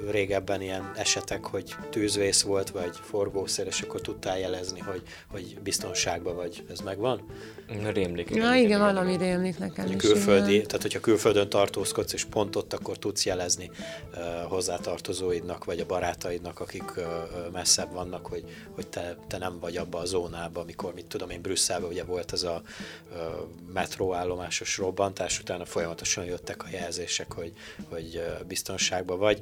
[0.09, 6.35] régebben ilyen esetek, hogy tűzvész volt, vagy forgószer, és akkor tudtál jelezni, hogy, hogy biztonságban
[6.35, 6.63] vagy.
[6.71, 7.21] Ez megvan?
[7.93, 8.29] Rémlik.
[8.29, 9.95] Na igen, igen valami rémlik nekem is.
[9.95, 10.67] Külföldi, igen.
[10.67, 13.71] tehát hogyha külföldi külföldön tartózkodsz, és pont ott akkor tudsz jelezni
[14.47, 16.83] hozzátartozóidnak, vagy a barátaidnak, akik
[17.51, 21.41] messzebb vannak, hogy, hogy te, te nem vagy abba a zónába, amikor, mit tudom én,
[21.41, 22.61] Brüsszelben ugye volt ez a
[23.73, 27.53] metróállomásos robbantás, utána folyamatosan jöttek a jelzések, hogy,
[27.89, 29.41] hogy biztonságban vagy.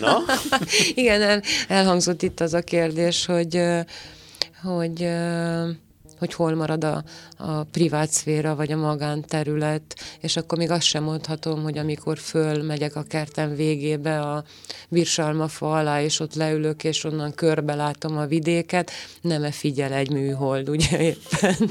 [0.00, 0.22] Na?
[0.94, 3.62] Igen, elhangzott itt az a kérdés, hogy,
[4.62, 5.08] hogy
[6.20, 7.02] hogy hol marad a,
[7.36, 12.96] a privát szféra, vagy a magánterület, és akkor még azt sem mondhatom, hogy amikor fölmegyek
[12.96, 14.44] a kertem végébe a
[14.88, 20.68] virsalmafa alá, és ott leülök, és onnan körbe látom a vidéket, nem-e figyel egy műhold,
[20.68, 21.56] ugye éppen?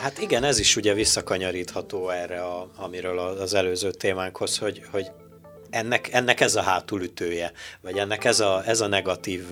[0.00, 5.10] Hát igen, ez is ugye visszakanyarítható erre, a, amiről az előző témánkhoz, hogy, hogy
[5.76, 9.44] ennek, ennek ez a hátulütője, vagy ennek ez a, ez a negatív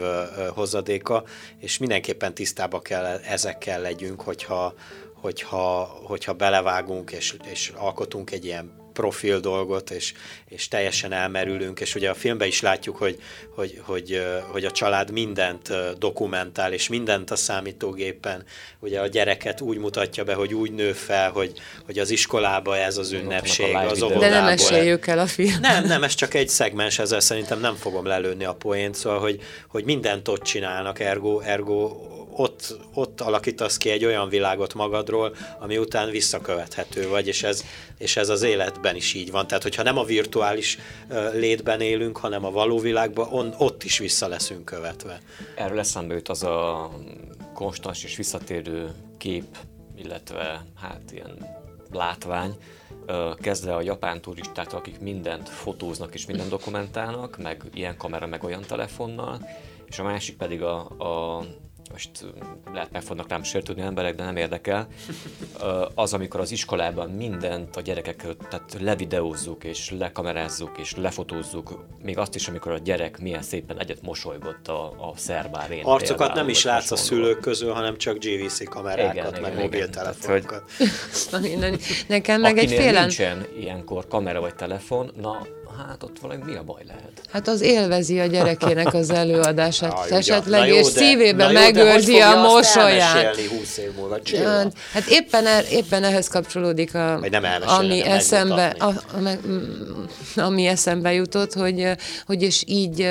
[0.49, 1.25] hozadéka,
[1.59, 4.75] és mindenképpen tisztába kell ezekkel legyünk, hogyha,
[5.15, 10.13] hogyha, hogyha belevágunk és, és alkotunk egy ilyen profil dolgot, és,
[10.49, 13.19] és teljesen elmerülünk, és ugye a filmben is látjuk, hogy,
[13.55, 18.45] hogy, hogy, hogy a család mindent dokumentál, és mindent a számítógépen,
[18.79, 21.53] ugye a gyereket úgy mutatja be, hogy úgy nő fel, hogy,
[21.85, 24.29] hogy az iskolába ez az ünnepség, az óvodából.
[24.29, 25.61] De nem esélyük el a film.
[25.61, 29.41] Nem, nem, ez csak egy szegmens, ezzel szerintem nem fogom lelőni a poént, szóval, hogy,
[29.69, 35.79] hogy mindent ott csinálnak, ergo, ergo ott, ott alakítasz ki egy olyan világot magadról, ami
[35.79, 37.65] után visszakövethető vagy, és ez,
[37.99, 39.47] és ez az életben is így van.
[39.47, 40.79] Tehát, hogyha nem a virtuális
[41.33, 45.21] létben élünk, hanem a való világban, on, ott is vissza leszünk követve.
[45.57, 46.91] Erről eszembe jut az a
[47.55, 49.45] konstans és visszatérő kép,
[49.97, 52.57] illetve hát ilyen látvány,
[53.41, 58.63] kezdve a japán turisták, akik mindent fotóznak és mindent dokumentálnak, meg ilyen kamera, meg olyan
[58.63, 59.49] telefonnal,
[59.87, 61.45] és a másik pedig a, a
[61.93, 62.11] most
[62.73, 64.89] lehet meg fognak rám sértődni emberek, de nem érdekel,
[65.95, 72.35] az, amikor az iskolában mindent a gyerekek, tehát levideózzuk, és lekamerázzuk, és lefotózzuk, még azt
[72.35, 75.85] is, amikor a gyerek milyen szépen egyet mosolygott a, a szerbárén.
[75.85, 79.63] Arcokat például, nem is látsz a szülők közül, hanem csak GVC kamerákat, igen, meg igen,
[79.63, 80.63] mobiltelefonokat.
[81.31, 81.79] Hogy...
[82.09, 83.01] Nekem meg egy félen...
[83.01, 87.21] nincsen ilyenkor kamera vagy telefon, na hát ott valami mi a baj lehet?
[87.33, 92.37] Hát az élvezi a gyerekének az előadását ah, esetleg, jó, és de, szívében megőrzi a
[92.41, 93.37] mosolyát.
[93.37, 98.85] 20 év múlva, hát, hát éppen, er, éppen ehhez kapcsolódik a, nem ami, eszembe, a,
[98.85, 98.93] a,
[100.41, 101.89] ami eszembe jutott, hogy,
[102.27, 103.11] hogy és így,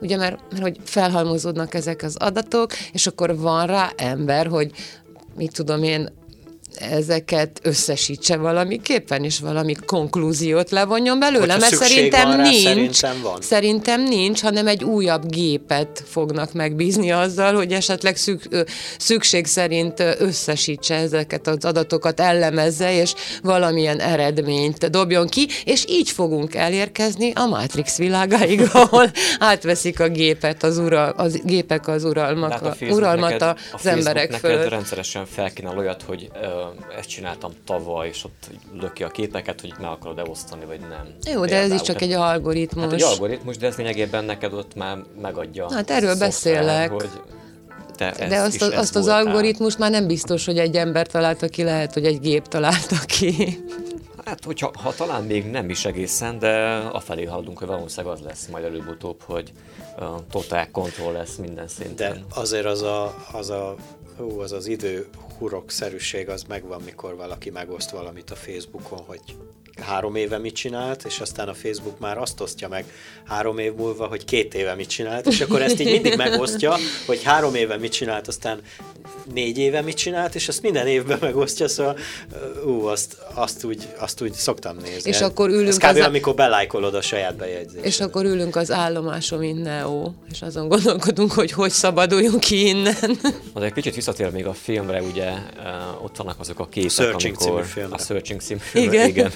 [0.00, 4.70] ugye mert, mert hogy felhalmozódnak ezek az adatok, és akkor van rá ember, hogy
[5.36, 6.08] mit tudom én,
[6.74, 13.40] ezeket összesítse valamiképpen, és valami konklúziót levonjon belőle, mert szerintem rá, nincs, szerintem, van.
[13.40, 18.42] szerintem nincs, hanem egy újabb gépet fognak megbízni azzal, hogy esetleg szük,
[18.98, 26.54] szükség szerint összesítse ezeket az adatokat, ellemezze, és valamilyen eredményt dobjon ki, és így fogunk
[26.54, 32.66] elérkezni a Matrix világáig, ahol átveszik a gépet, az ura, az gépek az uralmak, a,
[32.66, 34.68] a uralmat neked, az a emberek fölött.
[34.68, 36.30] rendszeresen felkínál olyat, hogy
[36.98, 41.06] ezt csináltam tavaly, és ott löki a képeket, hogy meg akarod -e osztani, vagy nem.
[41.32, 42.84] Jó, Például, de ez is csak egy algoritmus.
[42.84, 45.72] Hát egy algoritmus, de ez lényegében neked ott már megadja.
[45.72, 46.90] Hát erről beszélek.
[46.90, 47.10] Hogy
[47.96, 51.62] te De azt, az, azt az algoritmus már nem biztos, hogy egy ember találta ki,
[51.62, 53.58] lehet, hogy egy gép találta ki.
[54.24, 58.46] Hát, hogyha ha talán még nem is egészen, de afelé haladunk, hogy valószínűleg az lesz
[58.46, 59.52] majd előbb-utóbb, hogy
[59.98, 62.12] uh, totál kontroll lesz minden szinten.
[62.12, 63.74] De azért az a, az a
[64.16, 69.20] hú, az az idő hurokszerűség az megvan, mikor valaki megoszt valamit a Facebookon, hogy
[69.80, 72.84] három éve mit csinált, és aztán a Facebook már azt osztja meg
[73.24, 77.22] három év múlva, hogy két éve mit csinált, és akkor ezt így mindig megosztja, hogy
[77.22, 78.60] három éve mit csinált, aztán
[79.32, 81.98] négy éve mit csinált, és ezt minden évben megosztja, szóval
[82.64, 85.10] ú, azt, azt, úgy, azt úgy szoktam nézni.
[85.10, 85.84] És akkor ülünk Ez kb.
[85.84, 87.84] Az amikor belájkolod a saját bejegyzést.
[87.84, 93.18] És akkor ülünk az állomáson, mint Neo, és azon gondolkodunk, hogy hogy szabaduljunk ki innen.
[93.52, 95.30] Az egy kicsit visszatér még a filmre, ugye
[96.02, 97.66] ott vannak azok a képek, a Searching amikor...
[97.66, 99.08] Című A Searching című filmre, igen.
[99.08, 99.32] igen.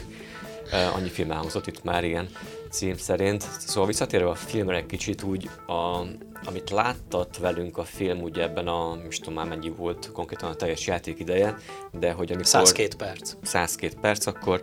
[0.73, 2.29] Annyi film elhangzott itt már, igen,
[2.71, 3.43] cím szerint.
[3.59, 6.07] Szóval visszatérve a filmre egy kicsit úgy, a,
[6.45, 10.55] amit láttat velünk a film, ugye ebben a, most tudom már mennyi volt konkrétan a
[10.55, 11.57] teljes játék ideje,
[11.93, 12.47] de hogy amikor...
[12.47, 13.35] 102 perc.
[13.43, 14.63] 102 perc, akkor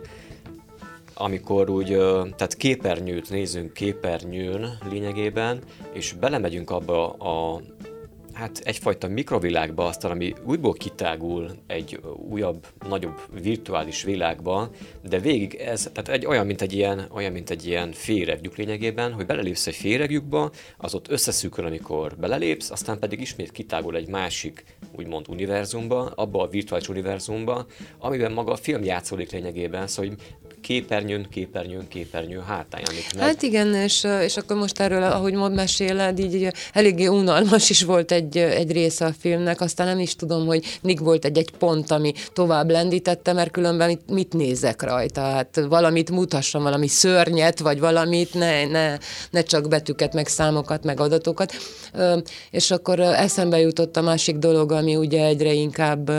[1.14, 1.88] amikor úgy,
[2.36, 5.62] tehát képernyőt nézünk képernyőn lényegében,
[5.92, 7.60] és belemegyünk abba a
[8.34, 14.70] hát egyfajta mikrovilágba, aztán ami újból kitágul egy újabb, nagyobb virtuális világba,
[15.08, 19.12] de végig ez, tehát egy olyan, mint egy ilyen, olyan, mint egy ilyen féreglyuk lényegében,
[19.12, 24.64] hogy belelépsz egy féregjukba, az ott összeszűkül, amikor belelépsz, aztán pedig ismét kitágul egy másik,
[24.96, 27.66] úgymond univerzumba, abba a virtuális univerzumba,
[27.98, 30.18] amiben maga a film játszódik lényegében, szóval hogy
[30.64, 33.24] képernyőn, képernyőn, képernyő hátán jelenik meg.
[33.24, 38.12] Hát igen, és, és akkor most erről, ahogy mond meséled, így eléggé unalmas is volt
[38.12, 42.12] egy, egy része a filmnek, aztán nem is tudom, hogy mik volt egy-egy pont, ami
[42.32, 48.34] tovább lendítette, mert különben mit, mit nézek rajta, hát valamit mutassam, valami szörnyet, vagy valamit,
[48.34, 48.96] ne, ne,
[49.30, 51.52] ne csak betűket, meg számokat, meg adatokat.
[52.50, 56.10] És akkor eszembe jutott a másik dolog, ami ugye egyre inkább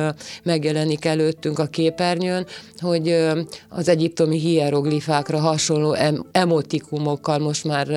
[0.43, 2.45] megjelenik előttünk a képernyőn,
[2.77, 3.17] hogy
[3.69, 7.87] az egyiptomi hieroglifákra hasonló em- emotikumokkal most már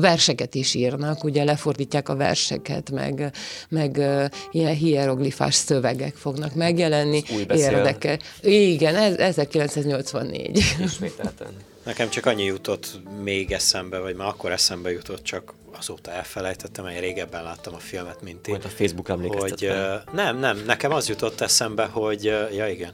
[0.00, 3.15] verseket is írnak, ugye lefordítják a verseket, meg,
[3.68, 4.02] meg
[4.50, 7.22] ilyen hieroglifás szövegek fognak megjelenni.
[7.48, 8.18] Érdeke.
[8.40, 10.64] Igen, ez, 1984.
[10.84, 11.48] Ismételten.
[11.84, 17.00] Nekem csak annyi jutott még eszembe, vagy már akkor eszembe jutott, csak azóta elfelejtettem, mert
[17.00, 18.50] régebben láttam a filmet, mint ti.
[18.50, 22.68] Majd a Facebook emlékeztet hogy, uh, Nem, nem, nekem az jutott eszembe, hogy, uh, ja
[22.68, 22.92] igen,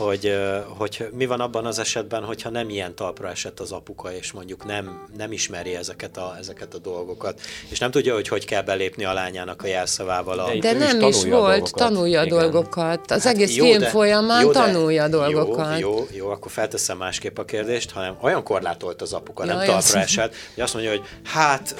[0.00, 0.36] hogy,
[0.78, 4.64] hogy mi van abban az esetben, hogyha nem ilyen talpra esett az apuka, és mondjuk
[4.64, 9.04] nem, nem ismeri ezeket a, ezeket a dolgokat, és nem tudja, hogy hogy kell belépni
[9.04, 10.38] a lányának a jelszavával.
[10.38, 10.50] A...
[10.50, 13.10] De, de nem is, is volt, a tanulja a dolgokat.
[13.10, 15.78] Az hát egész jó, film de, folyamán jó, de, tanulja a dolgokat.
[15.78, 19.66] Jó, jó, jó, akkor felteszem másképp a kérdést, hanem olyan korlátolt az apuka, ja, nem
[19.66, 21.74] talpra esett, hogy azt mondja, hogy hát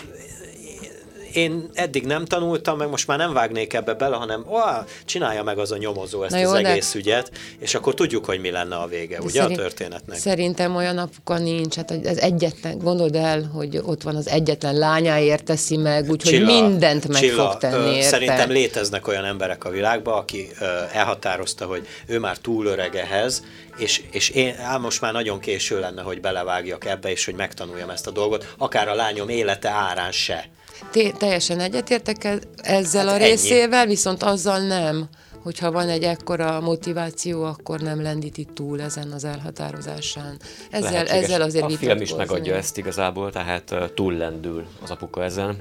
[1.33, 4.59] én eddig nem tanultam, meg most már nem vágnék ebbe bele, hanem ó,
[5.05, 6.99] csinálja meg az a nyomozó ezt Na jó, az egész de...
[6.99, 10.19] ügyet, és akkor tudjuk, hogy mi lenne a vége, de ugye szerint, a történetnek.
[10.19, 15.45] Szerintem olyan apuka nincs, hát ez egyetlen, gondold el, hogy ott van az egyetlen lányáért
[15.45, 18.09] teszi meg, úgyhogy mindent meg Csilla, fog tenni ö, érte.
[18.09, 23.43] Szerintem léteznek olyan emberek a világban, aki ö, elhatározta, hogy ő már túl öreg ehhez,
[23.77, 27.91] és, és én á, most már nagyon késő lenne, hogy belevágjak ebbe, és hogy megtanuljam
[27.91, 30.49] ezt a dolgot, akár a lányom élete árán se.
[30.91, 33.91] Té- teljesen egyetértek e- ezzel hát a részével, ennyi.
[33.91, 35.09] viszont azzal nem,
[35.43, 40.37] hogyha van egy ekkora motiváció, akkor nem lendíti túl ezen az elhatározásán.
[40.71, 45.57] Ezzel, ezzel azért A film is megadja ezt igazából, tehát uh, túllendül az apuka ezen.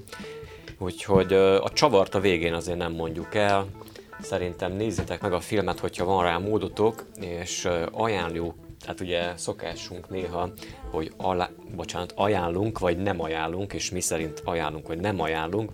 [0.79, 3.67] Úgyhogy a csavart a végén azért nem mondjuk el.
[4.21, 10.49] Szerintem nézzétek meg a filmet, hogyha van rá módotok, és ajánljuk tehát ugye szokásunk néha,
[10.91, 15.71] hogy alá, bocsánat, ajánlunk, vagy nem ajánlunk, és mi szerint ajánlunk, vagy nem ajánlunk.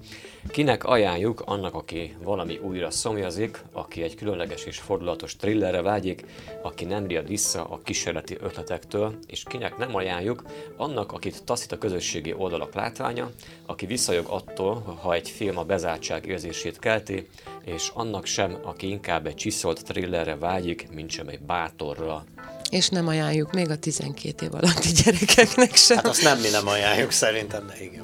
[0.48, 1.42] Kinek ajánljuk?
[1.46, 6.26] Annak, aki valami újra szomjazik, aki egy különleges és fordulatos thrillerre vágyik,
[6.62, 10.44] aki nem riad vissza a kísérleti ötletektől, és kinek nem ajánljuk?
[10.78, 13.32] Annak, akit taszít a közösségi oldalak látványa,
[13.66, 17.28] aki visszajog attól, ha egy film a bezártság érzését kelti,
[17.64, 22.24] és annak sem, aki inkább egy csiszolt thrillerre vágyik, mint sem egy bátorra.
[22.70, 25.98] És nem ajánljuk még a 12 év alatti gyerekeknek sem.
[25.98, 28.04] Hát azt nem mi nem ajánljuk szerintem, de igen.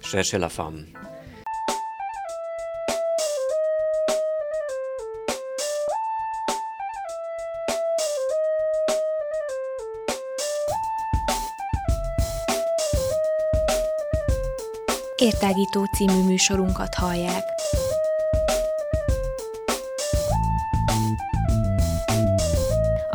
[0.00, 0.80] Cherchez la femme.
[15.16, 17.61] Értágító című műsorunkat hallják.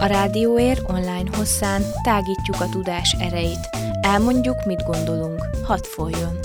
[0.07, 3.69] Rádióér online hosszán tágítjuk a tudás erejét.
[4.01, 5.41] Elmondjuk, mit gondolunk.
[5.63, 6.39] Hadd folyjon!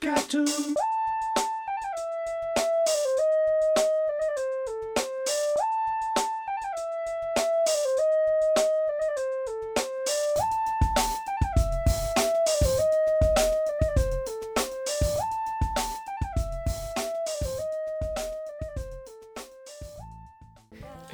[0.00, 0.69] Got to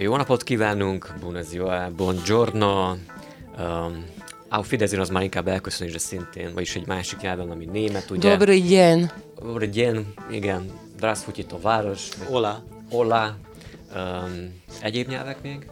[0.07, 2.97] Jó napot kívánunk, buonazio, buongiorno,
[3.59, 4.05] um,
[4.49, 8.31] auf Wiedersehen az már inkább elköszönésre szintén, vagyis egy másik nyelven, ami német, ugye?
[8.31, 9.11] Dobry dien.
[9.41, 10.71] Dobry dien, igen.
[10.97, 12.09] Draszfutyi továros.
[12.31, 12.63] Ola.
[12.91, 13.37] Ola.
[13.97, 15.67] Um, egyéb nyelvek még?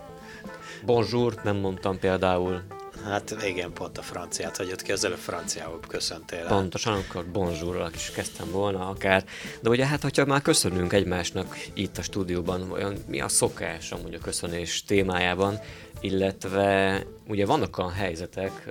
[0.84, 2.62] Bonjour, nem mondtam például.
[3.04, 6.46] Hát igen, pont a franciát hagyott ki, az előbb franciául köszöntél.
[6.46, 9.24] Pontosan, akkor bonjour is kezdtem volna akár.
[9.60, 14.14] De ugye hát, hogyha már köszönünk egymásnak itt a stúdióban, olyan mi a szokás amúgy
[14.14, 15.58] a köszönés témájában,
[16.04, 18.68] illetve ugye vannak a helyzetek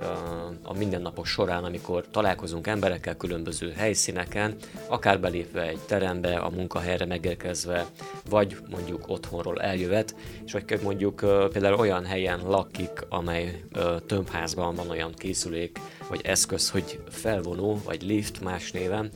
[0.62, 4.56] a mindennapok során, amikor találkozunk emberekkel különböző helyszíneken,
[4.88, 7.86] akár belépve egy terembe, a munkahelyre megérkezve,
[8.30, 10.14] vagy mondjuk otthonról eljövet,
[10.46, 11.14] és vagy mondjuk
[11.52, 13.64] például olyan helyen lakik, amely
[14.06, 15.78] tömbházban van olyan készülék,
[16.08, 19.10] vagy eszköz, hogy felvonó, vagy lift más néven,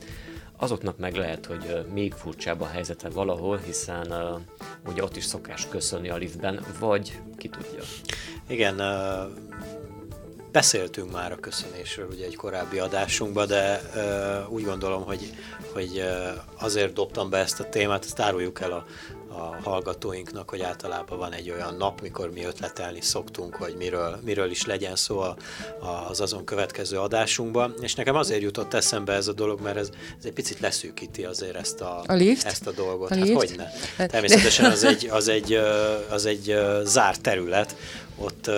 [0.59, 4.13] azoknak meg lehet, hogy még furcsább a helyzete valahol, hiszen
[4.87, 7.81] ugye ott is szokás köszönni a liftben, vagy ki tudja.
[8.47, 8.81] Igen,
[10.51, 15.33] beszéltünk már a köszönésről ugye egy korábbi adásunkban, de uh, úgy gondolom, hogy,
[15.73, 18.85] hogy uh, azért dobtam be ezt a témát, ezt áruljuk el a,
[19.33, 24.49] a hallgatóinknak, hogy általában van egy olyan nap, mikor mi ötletelni szoktunk, hogy miről, miről
[24.49, 25.35] is legyen szó a,
[26.09, 27.73] az azon következő adásunkban.
[27.81, 29.89] És nekem azért jutott eszembe ez a dolog, mert ez,
[30.19, 32.45] ez egy picit leszűkíti azért ezt a, a, lift?
[32.45, 33.11] ezt a dolgot.
[33.11, 33.65] A hát hogy ne?
[33.97, 35.53] Hát- Természetesen az egy, az egy,
[36.09, 37.75] az egy zárt terület,
[38.19, 38.49] ott,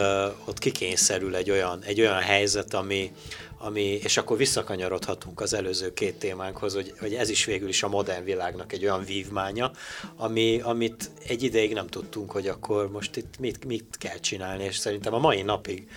[0.45, 3.11] ott kikényszerül egy olyan, egy olyan helyzet, ami,
[3.57, 7.87] ami, és akkor visszakanyarodhatunk az előző két témánkhoz, hogy, hogy ez is végül is a
[7.87, 9.71] modern világnak egy olyan vívmánya,
[10.15, 14.77] ami, amit egy ideig nem tudtunk, hogy akkor most itt mit, mit kell csinálni, és
[14.77, 15.87] szerintem a mai napig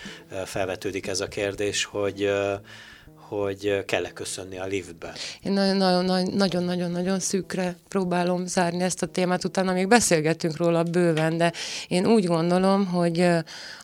[0.45, 2.31] felvetődik ez a kérdés, hogy
[3.43, 5.13] hogy kell-e köszönni a liftbe.
[5.43, 11.53] Én nagyon-nagyon-nagyon szűkre próbálom zárni ezt a témát, utána még beszélgetünk róla bőven, de
[11.89, 13.27] én úgy gondolom, hogy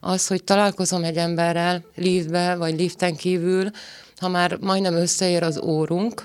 [0.01, 3.71] az, hogy találkozom egy emberrel liftbe, vagy liften kívül,
[4.17, 6.23] ha már majdnem összeér az órunk,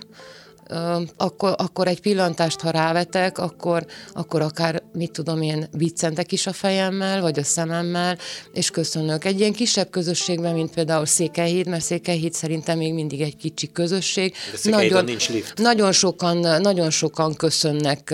[1.17, 6.53] akkor, akkor egy pillantást, ha rávetek, akkor, akkor akár, mit tudom én, viccentek is a
[6.53, 8.17] fejemmel, vagy a szememmel,
[8.53, 9.25] és köszönök.
[9.25, 14.33] Egy ilyen kisebb közösségben, mint például Székelyhíd, mert Székelyhíd szerintem még mindig egy kicsi közösség.
[14.63, 15.57] De nagyon, nincs lift.
[15.57, 18.13] Nagyon sokan, nagyon sokan köszönnek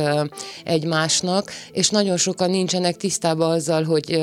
[0.63, 4.19] egymásnak, és nagyon sokan nincsenek tisztában azzal, hogy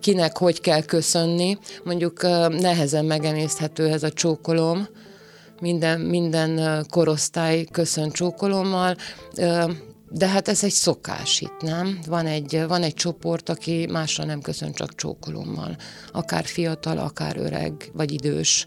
[0.00, 1.58] kinek hogy kell köszönni.
[1.84, 4.88] Mondjuk nehezen megemészthető ez a csókolom,
[5.64, 8.96] minden, minden korosztály köszön csókolommal,
[10.10, 11.98] de hát ez egy szokás itt, nem?
[12.06, 15.76] Van egy, van egy csoport, aki másra nem köszön, csak csókolommal.
[16.12, 18.64] Akár fiatal, akár öreg, vagy idős.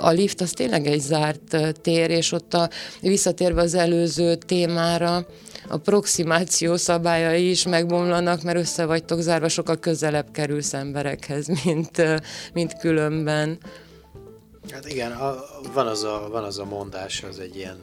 [0.00, 2.68] A lift az tényleg egy zárt tér, és ott a,
[3.00, 5.26] visszatérve az előző témára,
[5.68, 12.02] a proximáció szabályai is megbomlanak, mert össze vagytok zárva, sokkal közelebb kerülsz emberekhez, mint,
[12.52, 13.58] mint különben.
[14.72, 17.78] Hát igen, a, van, az a, van az a mondás, az egy ilyen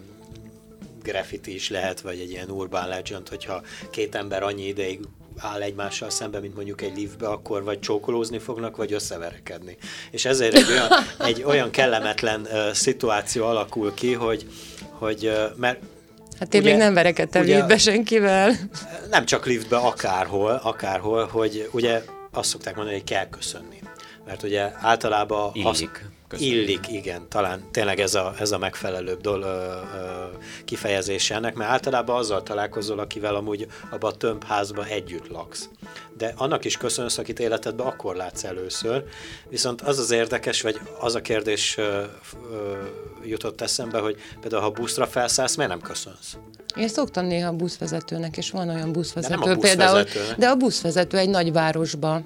[1.03, 4.99] graffiti is lehet, vagy egy ilyen urban legend, hogyha két ember annyi ideig
[5.37, 9.77] áll egymással szemben, mint mondjuk egy liftbe, akkor vagy csókolózni fognak, vagy összeverekedni.
[10.11, 14.47] És ezért egy olyan, egy olyan kellemetlen uh, szituáció alakul ki, hogy,
[14.89, 15.79] hogy uh, mert
[16.39, 18.53] Hát én ugye, még nem verekedtem ugye, liftbe senkivel.
[19.09, 23.79] Nem csak liftbe, akárhol, akárhol, hogy ugye azt szokták mondani, hogy kell köszönni.
[24.25, 25.51] Mert ugye általában...
[25.53, 25.69] Illik.
[25.69, 25.89] Az,
[26.27, 26.55] Köszönjük.
[26.55, 30.25] Illik, igen, talán tényleg ez a, ez a megfelelőbb dol, ö, ö,
[30.65, 35.69] kifejezése ennek, mert általában azzal találkozol, akivel amúgy abban a tömbházban együtt laksz.
[36.17, 39.03] De annak is köszönsz, akit életedben akkor látsz először.
[39.49, 42.03] Viszont az az érdekes, vagy az a kérdés ö,
[42.51, 42.77] ö,
[43.23, 46.37] jutott eszembe, hogy például ha buszra felszállsz, miért nem köszönsz?
[46.75, 50.03] Én szoktam néha a buszvezetőnek, és van olyan buszvezető, de a például,
[50.37, 52.21] de a buszvezető egy nagyvárosba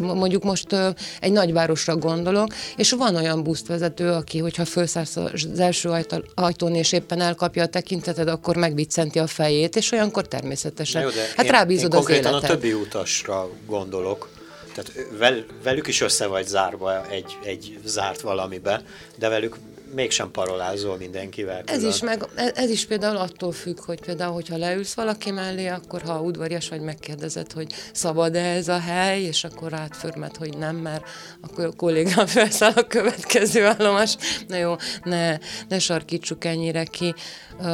[0.00, 0.76] mondjuk most
[1.20, 5.90] egy nagyvárosra gondolok, és van olyan buszvezető, aki, hogyha felszállsz az első
[6.34, 11.02] ajtón, és éppen elkapja a tekinteted, akkor megviccenti a fejét, és olyankor természetesen.
[11.02, 12.34] Jó, hát én, rábízod én az életed.
[12.34, 14.28] a többi utasra gondolok,
[14.74, 18.82] tehát vel, velük is össze vagy zárva egy, egy zárt valamibe,
[19.18, 19.56] de velük
[19.94, 21.62] mégsem parolázol mindenkivel.
[21.66, 26.02] Ez is, meg, ez is például attól függ, hogy például, hogyha leülsz valaki mellé, akkor
[26.02, 31.04] ha udvarias vagy, megkérdezed, hogy szabad-e ez a hely, és akkor átförmed, hogy nem, mert
[31.40, 34.16] akkor a kollégám felszáll a következő állomás.
[34.48, 35.38] Na jó, ne,
[35.68, 37.14] ne sarkítsuk ennyire ki.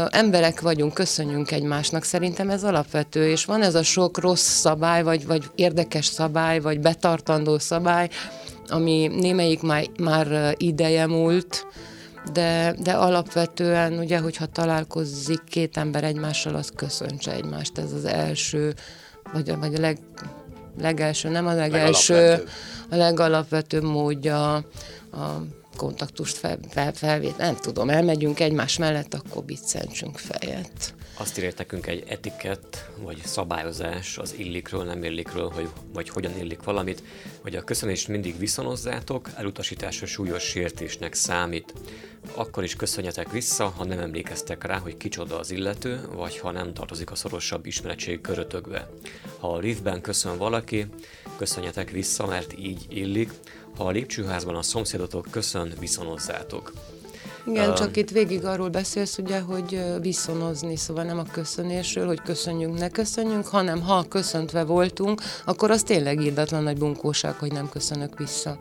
[0.08, 2.04] Emberek vagyunk, köszönjünk egymásnak.
[2.04, 6.80] Szerintem ez alapvető, és van ez a sok rossz szabály, vagy, vagy érdekes szabály, vagy
[6.80, 8.08] betartandó szabály,
[8.68, 11.66] ami némelyik már, már ideje múlt,
[12.32, 17.78] de, de alapvetően ugye, hogyha találkozik két ember egymással, az köszöntse egymást.
[17.78, 18.74] Ez az első,
[19.32, 19.98] vagy, vagy a leg,
[20.80, 22.44] legelső, nem a legelső,
[22.90, 24.64] a legalapvetőbb módja a,
[25.76, 30.94] kontaktust fel, fel, felvét, nem tudom, elmegyünk egymás mellett, akkor biccentsünk fejet.
[31.16, 36.62] Azt írt nekünk egy etikett, vagy szabályozás az illikről, nem illikről, hogy, vagy hogyan illik
[36.62, 37.02] valamit,
[37.42, 41.72] hogy a köszönést mindig viszonozzátok, elutasítása súlyos sértésnek számít.
[42.34, 46.74] Akkor is köszönjetek vissza, ha nem emlékeztek rá, hogy kicsoda az illető, vagy ha nem
[46.74, 48.90] tartozik a szorosabb ismeretség körötökbe.
[49.38, 50.86] Ha a liftben köszön valaki,
[51.36, 53.32] köszönjetek vissza, mert így illik.
[53.80, 56.72] A lépcsőházban a szomszédotok köszön, viszonozzátok.
[57.46, 62.22] Igen, um, csak itt végig arról beszélsz, ugye, hogy viszonozni, szóval nem a köszönésről, hogy
[62.22, 67.68] köszönjünk, ne köszönjünk, hanem ha köszöntve voltunk, akkor az tényleg írdatlan nagy bunkóság, hogy nem
[67.68, 68.58] köszönök vissza.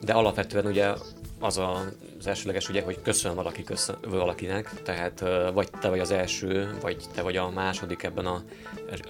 [0.00, 0.92] De alapvetően ugye
[1.40, 1.84] az a,
[2.18, 6.96] az elsőleges ugye, hogy köszön valaki köszön, valakinek, tehát vagy te vagy az első, vagy
[7.14, 8.42] te vagy a második ebben a,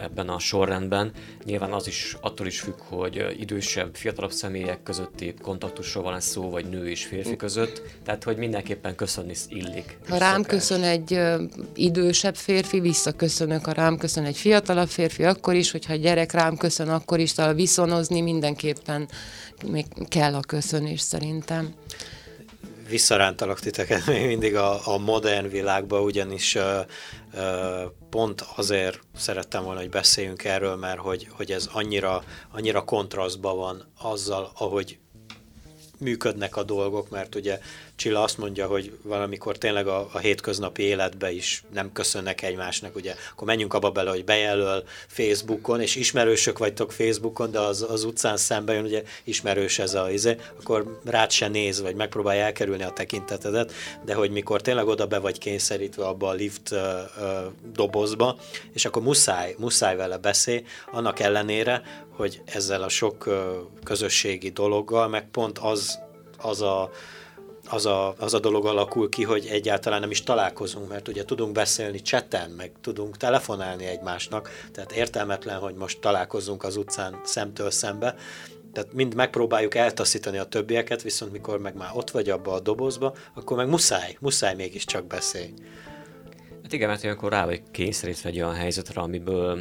[0.01, 1.13] ebben a sorrendben.
[1.45, 6.69] Nyilván az is attól is függ, hogy idősebb, fiatalabb személyek közötti kontaktusról van szó, vagy
[6.69, 9.99] nő és férfi között, tehát hogy mindenképpen köszönni illik.
[10.09, 11.21] Ha rám köszön egy
[11.75, 16.89] idősebb férfi, visszaköszönök, ha rám köszön egy fiatalabb férfi, akkor is, hogyha gyerek rám köszön,
[16.89, 19.09] akkor is, talán viszonozni mindenképpen
[19.67, 21.75] még kell a köszönés szerintem
[22.89, 26.63] visszarántalak titeket még mindig a, a modern világba, ugyanis uh,
[27.35, 33.57] uh, pont azért szerettem volna, hogy beszéljünk erről, mert hogy, hogy ez annyira, annyira kontrasztban
[33.57, 34.99] van azzal, ahogy
[35.99, 37.61] működnek a dolgok, mert ugye
[37.99, 43.15] Csilla azt mondja, hogy valamikor tényleg a, a hétköznapi életbe is nem köszönnek egymásnak, ugye,
[43.33, 48.37] akkor menjünk abba bele, hogy bejelöl Facebookon, és ismerősök vagytok Facebookon, de az, az utcán
[48.37, 52.91] szembe jön, ugye ismerős ez a izé, akkor rád se néz, vagy megpróbálja elkerülni a
[52.91, 53.73] tekintetedet,
[54.05, 56.79] de hogy mikor tényleg oda be vagy kényszerítve abba a lift uh,
[57.21, 58.39] uh, dobozba,
[58.73, 63.35] és akkor muszáj, muszáj vele beszél, annak ellenére, hogy ezzel a sok uh,
[63.85, 65.99] közösségi dologgal, meg pont az,
[66.39, 66.91] az a
[67.69, 71.53] az a, az a dolog alakul ki, hogy egyáltalán nem is találkozunk, mert ugye tudunk
[71.53, 78.15] beszélni cseten, meg tudunk telefonálni egymásnak, tehát értelmetlen, hogy most találkozunk az utcán szemtől szembe,
[78.73, 83.15] tehát mind megpróbáljuk eltaszítani a többieket, viszont mikor meg már ott vagy abba a dobozba,
[83.35, 85.55] akkor meg muszáj, muszáj mégiscsak beszélni.
[86.63, 89.61] Hát igen, mert akkor rá vagy kényszerítve egy olyan helyzetre, amiből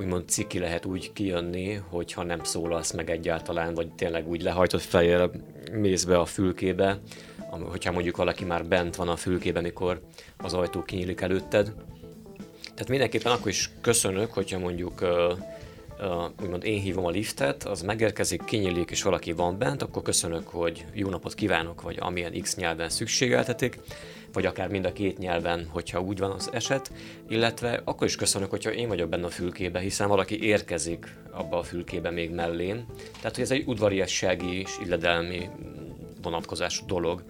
[0.00, 5.30] úgymond ciki lehet úgy kijönni, hogyha nem szólalsz meg egyáltalán, vagy tényleg úgy lehajtott fejjel
[5.72, 6.98] mész be a fülkébe,
[7.62, 10.00] hogyha mondjuk valaki már bent van a fülkébe, mikor
[10.36, 11.72] az ajtó kinyílik előtted.
[12.62, 15.08] Tehát mindenképpen akkor is köszönök, hogyha mondjuk uh,
[16.00, 20.48] uh, úgymond én hívom a liftet, az megérkezik, kinyílik, és valaki van bent, akkor köszönök,
[20.48, 23.78] hogy jó napot kívánok, vagy amilyen X nyelven szükségeltetik
[24.32, 26.92] vagy akár mind a két nyelven, hogyha úgy van az eset,
[27.28, 31.62] illetve akkor is köszönök, hogyha én vagyok benne a fülkébe, hiszen valaki érkezik abba a
[31.62, 32.84] fülkébe még mellém.
[33.16, 35.48] Tehát, hogy ez egy udvariassági és illedelmi
[36.22, 37.22] vonatkozású dolog.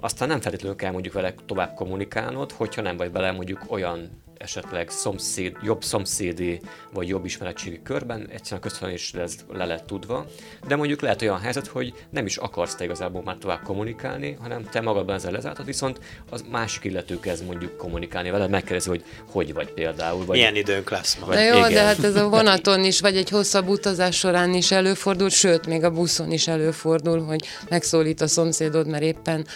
[0.00, 4.90] Aztán nem feltétlenül kell mondjuk vele tovább kommunikálnod, hogyha nem vagy vele mondjuk olyan esetleg
[4.90, 6.60] szomszéd, jobb szomszédi
[6.92, 10.26] vagy jobb ismeretségi körben, egyszerűen a köszönés ez le lett tudva,
[10.66, 14.64] de mondjuk lehet olyan helyzet, hogy nem is akarsz te igazából már tovább kommunikálni, hanem
[14.64, 19.52] te magadban ezzel lezártad, viszont az másik illető kezd mondjuk kommunikálni vele, megkérdezi, hogy hogy
[19.52, 20.24] vagy például.
[20.24, 21.26] Vagy, Milyen időnk lesz ma.
[21.26, 21.72] Na jó, igen.
[21.72, 25.84] de hát ez a vonaton is, vagy egy hosszabb utazás során is előfordul, sőt, még
[25.84, 29.46] a buszon is előfordul, hogy megszólít a szomszédod, mert éppen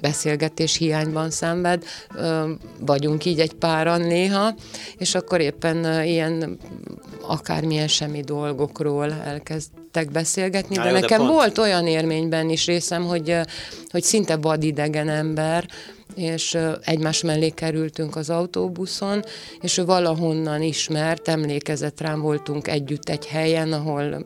[0.00, 1.84] beszélgetés hiányban szenved,
[2.80, 4.54] vagyunk így egy páran néha,
[4.98, 6.58] és akkor éppen ilyen
[7.22, 11.30] akármilyen semmi dolgokról elkezdtek beszélgetni, de, de nekem de pont...
[11.30, 13.36] volt olyan élményben is részem, hogy,
[13.90, 15.68] hogy szinte vadidegen ember,
[16.14, 19.24] és egymás mellé kerültünk az autóbuszon,
[19.60, 24.24] és ő valahonnan ismert, emlékezett rám, voltunk együtt egy helyen, ahol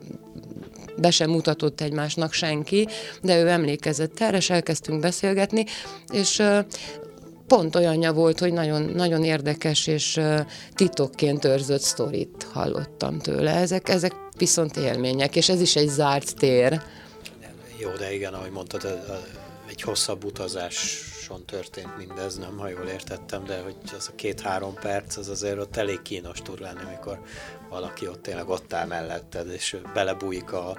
[0.97, 2.87] be sem mutatott egymásnak senki,
[3.21, 5.65] de ő emlékezett erre, és elkezdtünk beszélgetni,
[6.11, 6.43] és
[7.47, 10.21] pont olyanja volt, hogy nagyon, nagyon érdekes és
[10.73, 13.51] titokként őrzött sztorit hallottam tőle.
[13.55, 16.81] Ezek, ezek viszont élmények, és ez is egy zárt tér.
[17.79, 18.81] Jó, de igen, ahogy mondtad,
[19.67, 25.17] egy hosszabb utazáson történt mindez, nem, ha jól értettem, de hogy az a két-három perc,
[25.17, 27.21] az azért ott elég kínos tud lenni, amikor
[27.69, 30.69] valaki ott tényleg ott áll melletted, és belebújik a,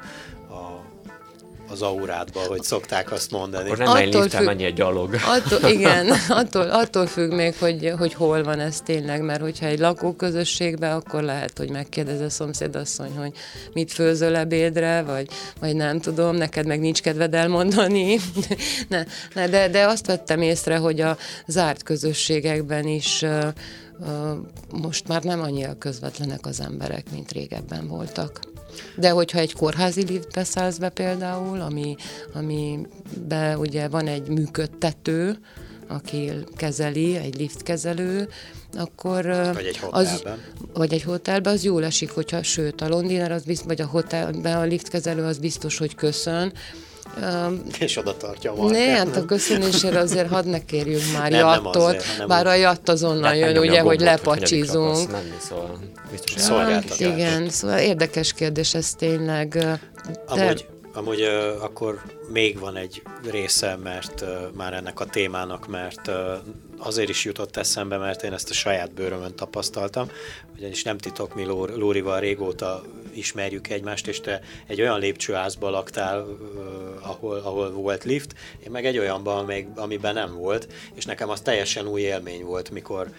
[0.50, 0.84] a
[1.68, 3.64] az aurádba, hogy szokták azt mondani.
[3.64, 5.14] Akkor nem menj liftel, menj egy gyalog.
[5.14, 9.78] Attól, igen, attól, attól függ még, hogy, hogy hol van ez tényleg, mert hogyha egy
[9.78, 13.32] lakóközösségben, akkor lehet, hogy megkérdez a szomszédasszony, hogy
[13.72, 15.28] mit főzöl ebédre, vagy,
[15.60, 18.18] vagy nem tudom, neked meg nincs kedved elmondani.
[18.88, 19.04] ne,
[19.34, 23.24] ne, de, de azt vettem észre, hogy a zárt közösségekben is
[24.72, 28.40] most már nem annyira közvetlenek az emberek, mint régebben voltak.
[28.96, 31.96] De hogyha egy kórházi liftbe szállsz be például, ami,
[32.34, 35.38] amiben ugye van egy működtető,
[35.88, 38.28] aki kezeli, egy liftkezelő,
[38.74, 39.24] akkor
[39.54, 40.22] vagy egy az,
[40.72, 44.56] vagy egy hotelben, az jól esik, hogyha, sőt, a londiner, az biztos, vagy a hotelben
[44.56, 46.52] a liftkezelő az biztos, hogy köszön,
[47.22, 48.70] Um, és oda tartja a.
[48.70, 52.46] Ne, hát a köszönésére azért hadd ne kérjünk már nem, jattot, nem azért, nem bár
[52.46, 55.10] a jatt azonnal jön, ugye, hogy lepacsizunk.
[56.36, 59.48] szóval biztos Igen, szóval érdekes kérdés ez tényleg.
[59.48, 59.80] De...
[60.26, 62.02] Amúgy, amúgy uh, akkor
[62.32, 66.14] még van egy része, mert uh, már ennek a témának, mert uh,
[66.78, 70.10] azért is jutott eszembe, mert én ezt a saját bőrömön tapasztaltam,
[70.56, 72.82] ugyanis nem titok, mi Lórival régóta
[73.14, 76.26] ismerjük egymást, és te egy olyan lépcsőházban laktál,
[77.00, 81.40] ahol, ahol volt lift, én meg egy olyanban, amely, amiben nem volt, és nekem az
[81.40, 83.10] teljesen új élmény volt, mikor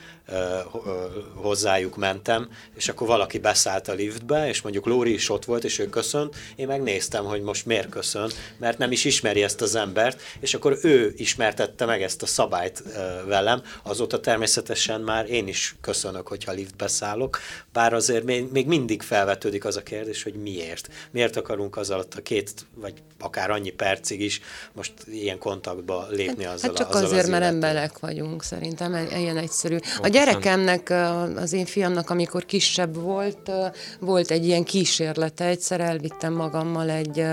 [1.34, 5.80] hozzájuk mentem, és akkor valaki beszállt a liftbe, és mondjuk Lóri is ott volt, és
[5.80, 10.22] ő köszönt, én megnéztem, hogy most miért köszön, mert nem is ismeri ezt az embert,
[10.39, 15.75] és akkor ő ismertette meg ezt a szabályt uh, velem, azóta természetesen már én is
[15.81, 17.39] köszönök, hogyha liftbe szállok,
[17.78, 20.89] bár azért még, még mindig felvetődik az a kérdés, hogy miért.
[21.11, 24.41] Miért akarunk az alatt a két, vagy akár annyi percig is
[24.73, 28.93] most ilyen kontaktba lépni hát, azzal Hát csak azzal azért, az mert emberek vagyunk, szerintem
[28.93, 29.78] e- ilyen egyszerű.
[30.01, 30.89] A gyerekemnek,
[31.36, 33.51] az én fiamnak, amikor kisebb volt,
[33.99, 37.25] volt egy ilyen kísérlete, egyszer elvittem magammal egy,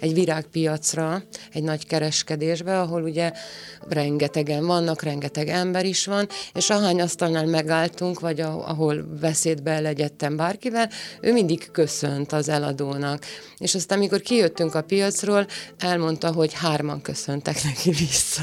[0.00, 1.22] egy virágpiacra,
[1.52, 3.32] egy nagy kereskedésbe, ahol ugye
[3.88, 10.90] rengetegen vannak, rengeteg ember is van, és ahány asztalnál megálltunk, vagy ahol beszédbe legyettem bárkivel,
[11.20, 13.24] ő mindig köszönt az eladónak.
[13.58, 15.46] És aztán, amikor kijöttünk a piacról,
[15.78, 18.42] elmondta, hogy hárman köszöntek neki vissza.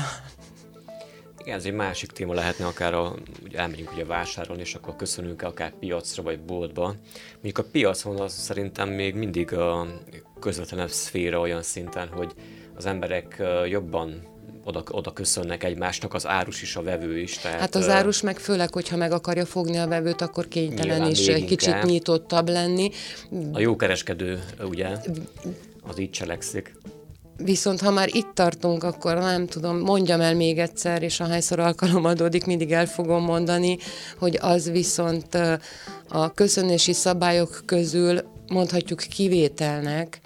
[1.39, 5.41] Igen, ez egy másik téma lehetne, akár a, ugye elmegyünk ugye vásárolni, és akkor köszönünk
[5.41, 6.96] akár piacra vagy boltba.
[7.34, 9.88] Mondjuk a piacon az szerintem még mindig a
[10.39, 12.34] közvetlenebb szféra olyan szinten, hogy
[12.76, 14.33] az emberek jobban
[14.64, 17.38] oda, oda köszönnek egymásnak, az árus is, a vevő is.
[17.38, 21.28] Tehát, hát az árus meg főleg, hogyha meg akarja fogni a vevőt, akkor kénytelen is
[21.28, 22.89] egy kicsit nyitottabb lenni.
[23.51, 24.88] A jó kereskedő, ugye,
[25.88, 26.74] az így cselekszik.
[27.38, 32.05] Viszont ha már itt tartunk, akkor nem tudom, mondjam el még egyszer, és ahányszor alkalom
[32.05, 33.78] adódik, mindig el fogom mondani,
[34.18, 35.38] hogy az viszont
[36.07, 40.22] a köszönési szabályok közül mondhatjuk kivételnek,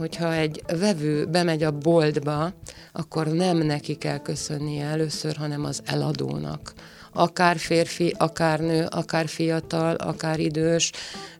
[0.00, 2.52] hogyha egy vevő bemegy a boltba,
[2.92, 6.72] akkor nem neki kell köszönnie először, hanem az eladónak.
[7.12, 10.92] Akár férfi, akár nő, akár fiatal, akár idős,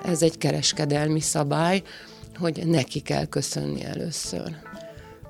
[0.05, 1.83] ez egy kereskedelmi szabály,
[2.37, 4.70] hogy neki kell köszönni először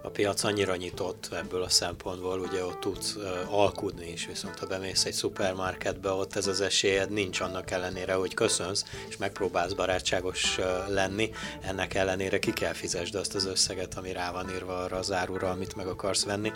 [0.02, 3.16] a piac annyira nyitott ebből a szempontból, ugye ott tudsz
[3.50, 8.34] alkudni is, viszont ha bemész egy szupermarketbe, ott ez az esélyed nincs annak ellenére, hogy
[8.34, 11.30] köszönsz, és megpróbálsz barátságos lenni,
[11.60, 15.50] ennek ellenére ki kell fizesd azt az összeget, ami rá van írva arra az árura,
[15.50, 16.52] amit meg akarsz venni.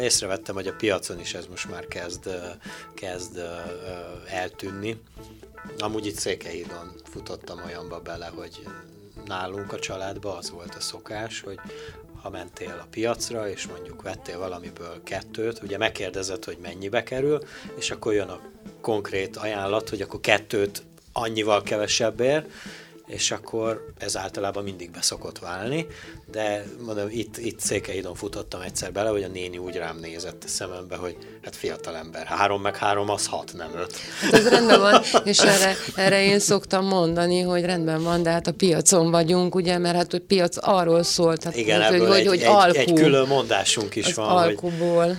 [0.00, 2.30] Észrevettem, hogy a piacon is ez most már kezd,
[2.94, 3.40] kezd
[4.26, 5.02] eltűnni.
[5.78, 8.66] Amúgy itt Székelyhídon futottam olyanba bele, hogy
[9.26, 11.58] nálunk a családban az volt a szokás, hogy
[12.22, 17.38] ha mentél a piacra, és mondjuk vettél valamiből kettőt, ugye megkérdezed, hogy mennyibe kerül,
[17.76, 18.40] és akkor jön a
[18.80, 22.50] konkrét ajánlat, hogy akkor kettőt annyival kevesebbért,
[23.06, 25.86] és akkor ez általában mindig beszokott válni,
[26.30, 30.48] de mondom, itt, itt Székelyidon futottam egyszer bele, hogy a néni úgy rám nézett a
[30.48, 33.96] szemembe, hogy hát fiatal ember, három meg három az hat, nem öt.
[34.20, 38.46] Hát ez rendben van, és erre, erre én szoktam mondani, hogy rendben van, de hát
[38.46, 42.26] a piacon vagyunk, ugye, mert hát hogy piac arról szólt, hát, Igen, hogy, hogy, egy,
[42.26, 44.28] hogy, alkú, egy külön mondásunk is van.
[44.28, 45.06] alkuból.
[45.06, 45.16] Hogy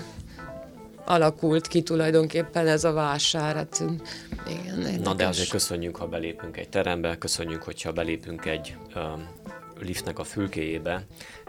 [1.06, 3.56] alakult ki tulajdonképpen ez a vásár.
[3.56, 3.84] Hát,
[4.47, 5.06] igen, érdekes.
[5.06, 9.28] Na de azért köszönjük, ha belépünk egy terembe, köszönjük, hogyha belépünk egy um,
[9.80, 11.05] liftnek a fülkéjébe,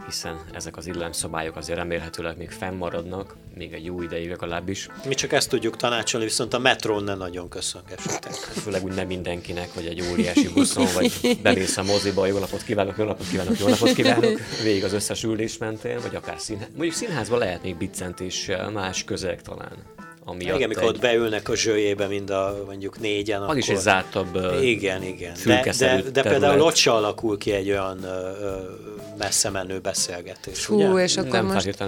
[0.07, 4.89] hiszen ezek az illemszabályok azért remélhetőleg még fennmaradnak, még egy jó ideig legalábbis.
[5.07, 8.33] Mi csak ezt tudjuk tanácsolni, viszont a metrón ne nagyon köszöngessetek.
[8.33, 12.97] Főleg úgy nem mindenkinek, hogy egy óriási buszon, vagy bemész a moziba, jó napot kívánok,
[12.97, 16.69] jó napot kívánok, jó napot kívánok, végig az összes ülés mentél, vagy akár színház.
[16.71, 19.77] Mondjuk színházban lehet még biccentéssel, más közeg talán
[20.25, 20.89] amiatt Igen, mikor egy...
[20.89, 23.59] ott beülnek a zsőjébe mind a mondjuk négyen, az akkor...
[23.59, 25.33] is egy zártabb Igen, igen.
[25.45, 28.31] De, de, de például ott se alakul ki egy olyan ö,
[29.19, 31.03] messze menő beszélgetés, Hú, ugye?
[31.03, 31.85] és akkor Nem most,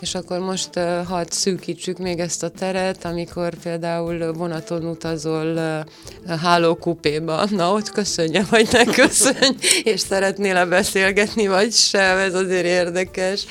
[0.00, 5.46] És akkor most uh, hadd szűkítsük még ezt a teret, amikor például vonaton utazol
[6.26, 12.64] uh, hálókupéba, na ott köszönje, vagy ne köszönj, és szeretnél-e beszélgetni, vagy sem, ez azért
[12.64, 13.44] érdekes.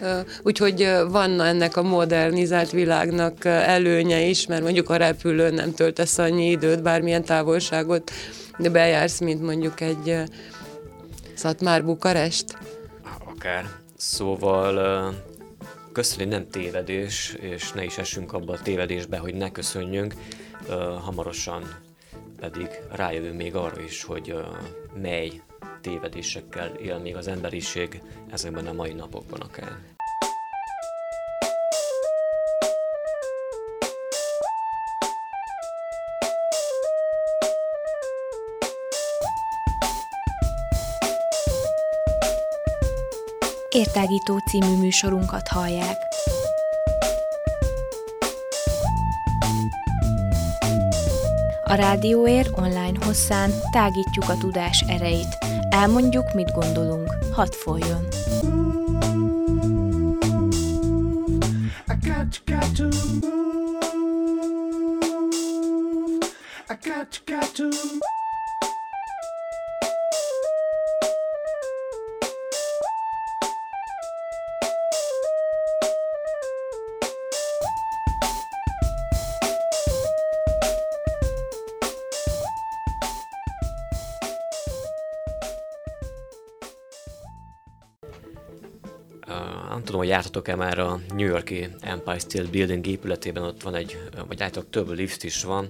[0.00, 0.08] Uh,
[0.42, 5.74] úgyhogy uh, van ennek a modernizált világnak uh, előnye is, mert mondjuk a repülőn nem
[5.74, 8.10] töltesz annyi időt, bármilyen távolságot
[8.58, 10.22] de bejársz, mint mondjuk egy
[11.34, 12.58] Szatmár, Bukarest?
[13.24, 13.64] Akár.
[13.96, 15.14] Szóval
[15.92, 20.14] köszönni nem tévedés, és ne is essünk abba a tévedésbe, hogy ne köszönjünk,
[21.04, 21.62] hamarosan
[22.40, 24.34] pedig rájövünk még arra is, hogy
[24.94, 25.42] mely
[25.80, 29.78] tévedésekkel él még az emberiség ezekben a mai napokban akár.
[43.78, 45.96] Értágító című műsorunkat hallják.
[51.64, 55.38] A Rádióér online hosszán tágítjuk a tudás erejét.
[55.70, 57.14] Elmondjuk, mit gondolunk.
[57.32, 58.06] Hadd folyjon!
[62.04, 63.38] Got, got to move.
[66.68, 68.17] I got, got to tudom,
[90.18, 93.98] jártatok-e már a New Yorki Empire State Building épületében, ott van egy,
[94.28, 95.68] vagy látjátok, több lift is van,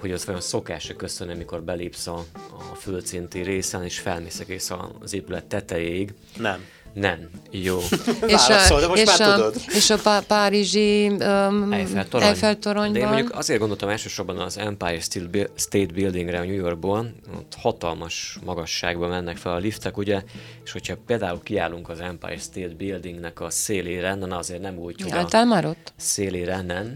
[0.00, 2.24] hogy az olyan szokás köszönni, amikor belépsz a,
[2.70, 6.14] a földszinti részen, és felmész egész az épület tetejéig.
[6.36, 6.64] Nem.
[7.00, 7.28] Nem.
[7.50, 7.78] Jó.
[8.26, 9.54] és a, de most és már a, tudod.
[9.66, 12.28] És a pá- párizsi um, Eiffel, torony.
[12.28, 12.92] Eiffel toronyban.
[12.92, 15.00] De én mondjuk azért gondoltam elsősorban az Empire
[15.54, 20.22] State Buildingre a New Yorkból, ott hatalmas magasságban mennek fel a liftek, ugye,
[20.64, 25.12] és hogyha például kiállunk az Empire State Buildingnek a szélére, na azért nem úgy, hogy
[25.12, 25.92] Jártál már ott?
[25.96, 26.94] szélére nem,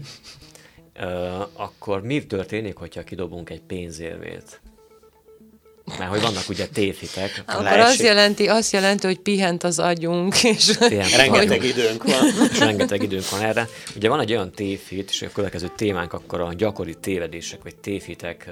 [0.99, 4.61] uh, akkor mi történik, hogyha kidobunk egy pénzérmét?
[5.85, 7.43] Mert hogy vannak ugye tévhitek.
[7.45, 10.43] Akkor az jelenti, azt jelenti, hogy pihent az agyunk.
[10.43, 11.65] És rengeteg hogy...
[11.65, 12.49] időnk van.
[12.51, 13.67] és rengeteg időnk van erre.
[13.95, 18.49] Ugye van egy olyan tévhit, és a következő témánk akkor a gyakori tévedések, vagy tévhitek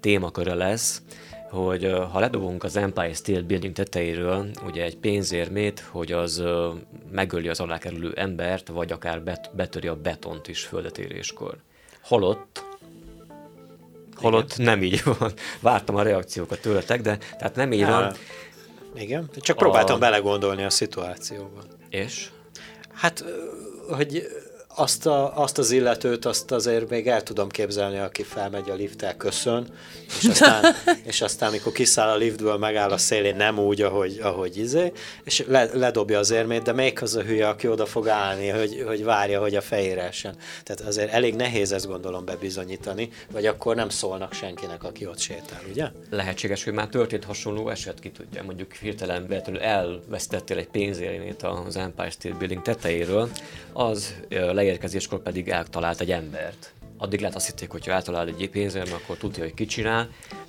[0.00, 1.02] témaköre lesz,
[1.50, 6.42] hogy ha ledobunk az Empire State Building tetejéről ugye egy pénzérmét, hogy az
[7.12, 11.56] megöli az alá kerülő embert, vagy akár bet- betöri a betont is földetéréskor.
[12.02, 12.64] Holott
[14.20, 14.64] holott Igen.
[14.64, 15.32] nem így van.
[15.60, 18.14] Vártam a reakciókat tőletek, de tehát nem így van.
[18.94, 19.98] Igen, csak próbáltam a...
[19.98, 21.62] belegondolni a szituációba.
[21.88, 22.30] És?
[22.92, 23.24] Hát,
[23.88, 24.26] hogy
[24.80, 29.16] azt, a, azt az illetőt, azt azért még el tudom képzelni, aki felmegy a lifttel,
[29.16, 29.66] köszön,
[30.18, 30.74] és aztán,
[31.10, 34.92] és aztán amikor kiszáll a liftből, megáll a szélén, nem úgy, ahogy, ahogy izé,
[35.24, 38.84] és le, ledobja az érmét, de melyik az a hülye, aki oda fog állni, hogy,
[38.86, 40.36] hogy várja, hogy a fejére essen.
[40.62, 45.60] Tehát azért elég nehéz ezt gondolom bebizonyítani, vagy akkor nem szólnak senkinek, aki ott sétál,
[45.70, 45.88] ugye?
[46.10, 51.76] Lehetséges, hogy már történt hasonló eset, ki tudja, mondjuk hirtelen véletlenül elvesztettél egy pénzérmét az
[51.76, 53.30] Empire State Building tetejéről,
[53.72, 54.14] az
[54.70, 56.72] leérkezéskor pedig eltalált egy embert.
[56.98, 60.08] Addig lehet azt hitték, hogy ha eltalál egy pénzért, akkor tudja, hogy ki csinál,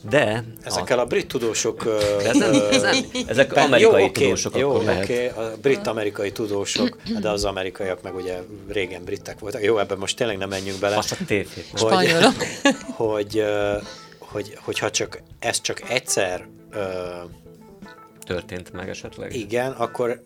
[0.09, 0.43] de...
[0.63, 1.85] Ezekkel a, a brit tudósok...
[2.23, 2.95] Ez nem, ez nem,
[3.27, 8.01] ezek ben, amerikai jó, tudósok jó, akkor oké, okay, a brit-amerikai tudósok, de az amerikaiak
[8.01, 9.63] meg ugye régen britek voltak.
[9.63, 10.97] Jó, ebben most tényleg nem menjünk bele.
[10.97, 11.79] Azt a tévhit.
[11.79, 12.15] Hogy,
[12.95, 13.43] hogy,
[14.19, 16.47] hogy, hogyha csak ez csak egyszer
[18.25, 19.35] történt meg esetleg.
[19.35, 20.23] Igen, akkor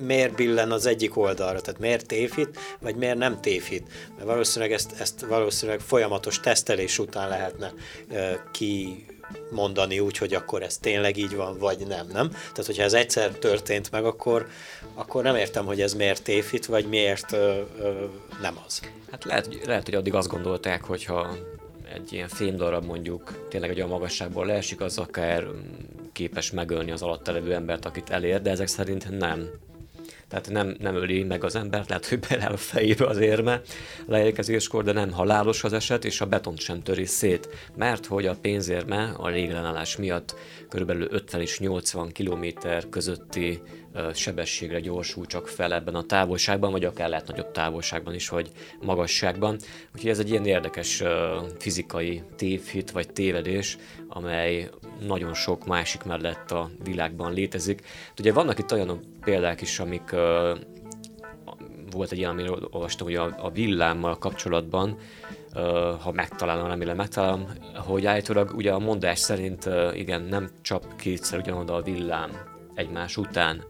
[0.00, 3.88] miért billen az egyik oldalra, tehát miért tévhit, vagy miért nem tévhit.
[4.14, 7.72] Mert valószínűleg ezt, ezt valószínűleg folyamatos tesztelés után lehetne
[8.50, 9.04] ki
[9.50, 12.28] mondani úgy, hogy akkor ez tényleg így van, vagy nem, nem?
[12.28, 14.46] Tehát, hogyha ez egyszer történt meg, akkor,
[14.94, 18.04] akkor nem értem, hogy ez miért tévhit, vagy miért ö, ö,
[18.40, 18.80] nem az.
[19.10, 21.36] Hát lehet, lehet, hogy addig azt gondolták, hogyha
[21.94, 25.46] egy ilyen fémdarab mondjuk tényleg egy olyan magasságból leesik, az akár
[26.12, 29.50] képes megölni az alatt levő embert, akit elér, de ezek szerint nem
[30.30, 33.60] tehát nem, nem öli meg az embert, lehet, hogy beleáll a fejébe az érme
[34.06, 38.36] leérkezéskor, de nem halálos az eset, és a betont sem töri szét, mert hogy a
[38.40, 40.34] pénzérme a léglenállás miatt
[40.68, 42.44] körülbelül 50 és 80 km
[42.90, 43.60] közötti
[44.14, 48.50] sebességre gyorsul csak fel ebben a távolságban, vagy akár lehet nagyobb távolságban is, vagy
[48.80, 49.58] magasságban.
[49.94, 51.02] Úgyhogy ez egy ilyen érdekes
[51.58, 53.78] fizikai tévhit vagy tévedés,
[54.08, 54.70] amely
[55.06, 57.82] nagyon sok másik mellett a világban létezik.
[58.18, 60.14] Ugye vannak itt olyan példák is, amik
[61.90, 64.96] volt egy ilyen, amiről olvastam, hogy a, a villámmal kapcsolatban,
[65.54, 65.62] uh,
[66.00, 71.38] ha megtalálom, remélem megtalálom, hogy állítólag ugye a mondás szerint uh, igen, nem csap kétszer
[71.38, 72.30] ugyanoda a villám
[72.74, 73.64] egymás után.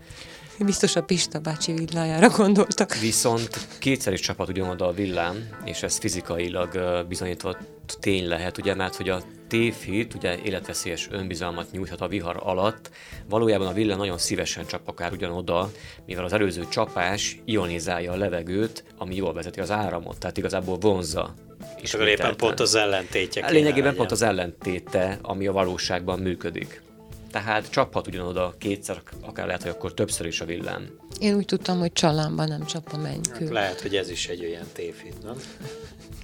[0.64, 2.94] Biztos a Pista bácsi villájára gondoltak.
[2.94, 7.58] Viszont kétszer is csapat ugyanoda a villám, és ez fizikailag bizonyított
[7.98, 12.90] tény lehet, ugye, mert hogy a tévhit ugye életveszélyes önbizalmat nyújthat a vihar alatt,
[13.28, 15.70] valójában a villám nagyon szívesen csap akár ugyanoda,
[16.06, 21.34] mivel az előző csapás ionizálja a levegőt, ami jól vezeti az áramot, tehát igazából vonzza
[21.80, 23.50] és éppen pont az ellentétje.
[23.50, 26.82] Lényegében pont az ellentéte, ami a valóságban működik.
[27.30, 30.88] Tehát csaphat ugyanoda kétszer, akár lehet, hogy akkor többször is a villám.
[31.18, 33.44] Én úgy tudtam, hogy csalámban nem csap a mennykő.
[33.44, 35.36] Hát lehet, hogy ez is egy olyan tévhit, nem?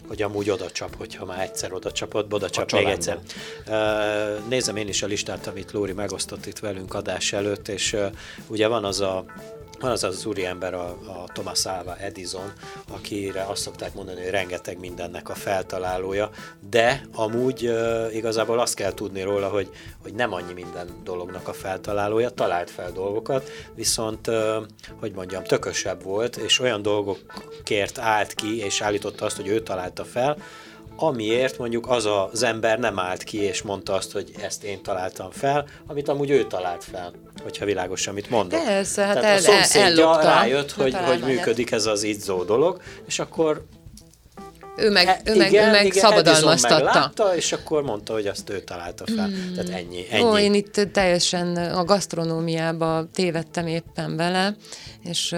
[0.07, 3.19] hogy amúgy oda csap, hogyha már egyszer oda csapott, oda csap még egyszer.
[4.49, 7.97] Nézem én is a listát, amit Lóri megosztott itt velünk adás előtt, és
[8.47, 9.25] ugye van az a
[9.81, 12.53] van az az úriember, a, a Thomas Alva Edison,
[12.93, 16.31] akire azt szokták mondani, hogy rengeteg mindennek a feltalálója,
[16.71, 19.71] de amúgy uh, igazából azt kell tudni róla, hogy,
[20.03, 24.57] hogy nem annyi minden dolognak a feltalálója, talált fel dolgokat, viszont, uh,
[25.01, 30.05] hogy mondjam, tökösebb volt, és olyan dolgokért állt ki, és állította azt, hogy ő találta
[30.05, 30.37] fel,
[30.97, 35.31] amiért mondjuk az az ember nem állt ki és mondta azt, hogy ezt én találtam
[35.31, 38.65] fel, amit amúgy ő talált fel, hogyha világos, amit mondok.
[38.65, 43.19] Persze, hát Tehát el, a szomszédja rájött, hogy, hogy működik ez az izzó dolog, és
[43.19, 43.65] akkor
[44.77, 46.85] ő meg, ő meg, igen, ő meg igen, szabadalmaztatta.
[46.85, 49.29] Meg látta, és akkor mondta, hogy azt ő találta fel.
[49.29, 49.55] Mm.
[49.55, 50.23] Tehát ennyi, ennyi.
[50.23, 54.57] Ó, én itt teljesen a gasztronómiába tévedtem éppen bele,
[55.03, 55.35] és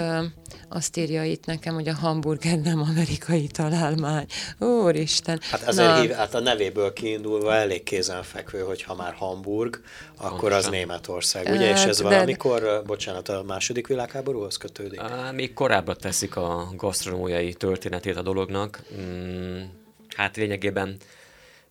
[0.69, 4.27] azt írja itt nekem, hogy a hamburger nem amerikai találmány.
[4.59, 5.41] Úristen.
[5.51, 9.81] Hát, azért hív, hát a nevéből kiindulva elég kézenfekvő, hogy ha már Hamburg,
[10.17, 11.71] akkor az Németország, ugye?
[11.71, 12.81] És ez valamikor, de...
[12.81, 15.01] bocsánat, a második világháborúhoz kötődik?
[15.01, 18.83] Á, még korábban teszik a gasztronómiai történetét a dolognak.
[19.01, 19.63] Mm,
[20.17, 20.97] hát lényegében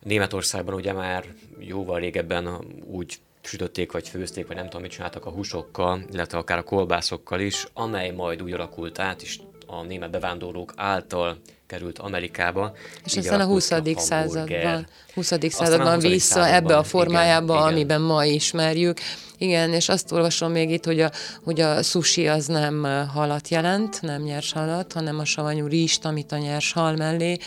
[0.02, 1.24] Németországban ugye már
[1.58, 2.48] jóval régebben
[2.84, 3.18] úgy
[3.48, 7.66] sütötték, vagy főzték, vagy nem tudom, mit csináltak a húsokkal, illetve akár a kolbászokkal is,
[7.72, 11.36] amely majd úgy alakult át, és a német bevándorlók által
[11.66, 12.72] került Amerikába.
[13.04, 13.70] És aztán a 20.
[13.70, 15.32] A században, 20.
[15.48, 18.98] században vissza században, ebbe a formájába, igen, amiben ma ismerjük.
[19.38, 21.10] Igen, és azt olvasom még itt, hogy a,
[21.44, 26.32] hogy a sushi az nem halat jelent, nem nyers halat, hanem a savanyú rizst, amit
[26.32, 27.38] a nyers hal mellé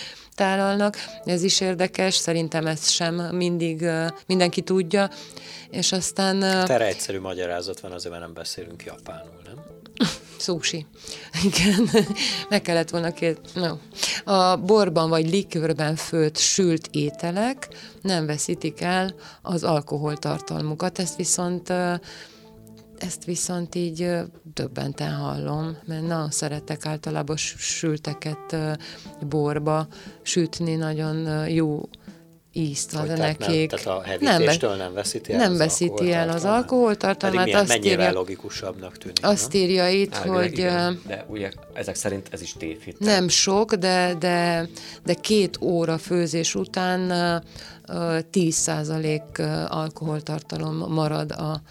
[0.41, 0.97] tálalnak.
[1.25, 3.85] Ez is érdekes, szerintem ez sem mindig
[4.27, 5.09] mindenki tudja.
[5.69, 6.41] És aztán...
[6.41, 9.55] Hát erre egyszerű magyarázat van, azért mert nem beszélünk japánul, nem?
[10.39, 10.85] Sushi.
[11.47, 11.89] Igen,
[12.49, 13.39] meg kellett volna két...
[13.53, 13.75] No.
[14.33, 17.67] A borban vagy likőrben főtt sült ételek
[18.01, 21.73] nem veszítik el az alkoholtartalmukat, ezt viszont
[23.01, 24.09] ezt viszont így
[24.53, 28.55] döbbenten hallom, mert na, szeretek általában sülteket
[29.29, 29.87] borba
[30.21, 31.89] sütni, nagyon jó
[32.53, 33.47] ízt nekik.
[33.47, 37.45] Nem, tehát a hevítéstől nem, nem veszíti el Nem az veszíti el az alkoholtartalmát.
[37.45, 39.17] Pedig azt írja, logikusabbnak tűnik.
[39.21, 39.61] Azt nem?
[39.61, 40.57] írja itt, Elvileg hogy...
[40.57, 42.99] Igen, de ugye ezek szerint ez is tévhit.
[42.99, 44.67] Nem sok, de, de,
[45.03, 47.11] de két óra főzés után
[47.87, 51.61] 10% alkoholtartalom marad a,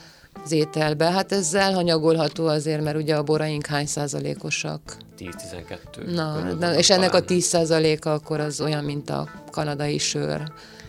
[0.44, 1.10] az ételbe.
[1.10, 4.96] Hát ez elhanyagolható azért, mert ugye a boraink hány százalékosak?
[5.18, 6.14] 10-12.
[6.14, 10.42] Na, na és ennek a 10 százaléka akkor az olyan, mint a kanadai sör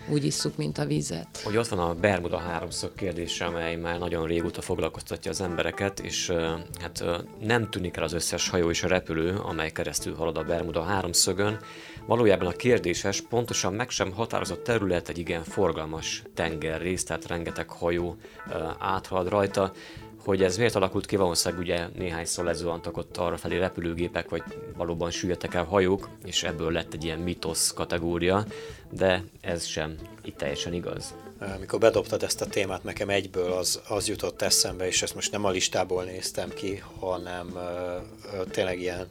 [0.08, 1.40] úgy isszuk, mint a vizet.
[1.44, 6.32] Hogy ott van a Bermuda háromszög kérdése, amely már nagyon régóta foglalkoztatja az embereket, és
[6.80, 7.04] hát
[7.40, 11.58] nem tűnik el az összes hajó és a repülő, amely keresztül halad a Bermuda háromszögön.
[12.06, 18.16] Valójában a kérdéses, pontosan meg sem határozott terület egy igen forgalmas tengerrész, tehát rengeteg hajó
[18.78, 19.72] áthalad rajta
[20.24, 24.42] hogy ez miért alakult ki, valószínűleg ugye néhányszor lezuhantak ott arra felé repülőgépek, vagy
[24.76, 28.44] valóban süllyedtek el hajók, és ebből lett egy ilyen mitosz kategória,
[28.90, 31.14] de ez sem itt teljesen igaz.
[31.56, 35.44] Amikor bedobtad ezt a témát, nekem egyből az, az jutott eszembe, és ezt most nem
[35.44, 39.06] a listából néztem ki, hanem uh, tényleg ilyen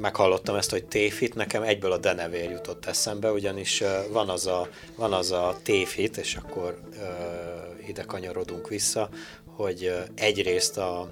[0.00, 5.12] meghallottam ezt, hogy téfit, nekem egyből a denevér jutott eszembe, ugyanis van az a, van
[5.12, 9.08] az a téfit, és akkor uh, ide kanyarodunk vissza,
[9.44, 11.08] hogy egyrészt a,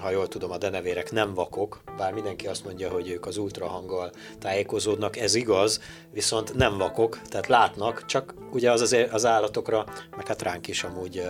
[0.00, 4.10] ha jól tudom, a denevérek nem vakok, bár mindenki azt mondja, hogy ők az ultrahanggal
[4.38, 5.80] tájékozódnak, ez igaz,
[6.10, 9.84] viszont nem vakok, tehát látnak, csak ugye az azért az állatokra,
[10.16, 11.22] meg hát ránk is amúgy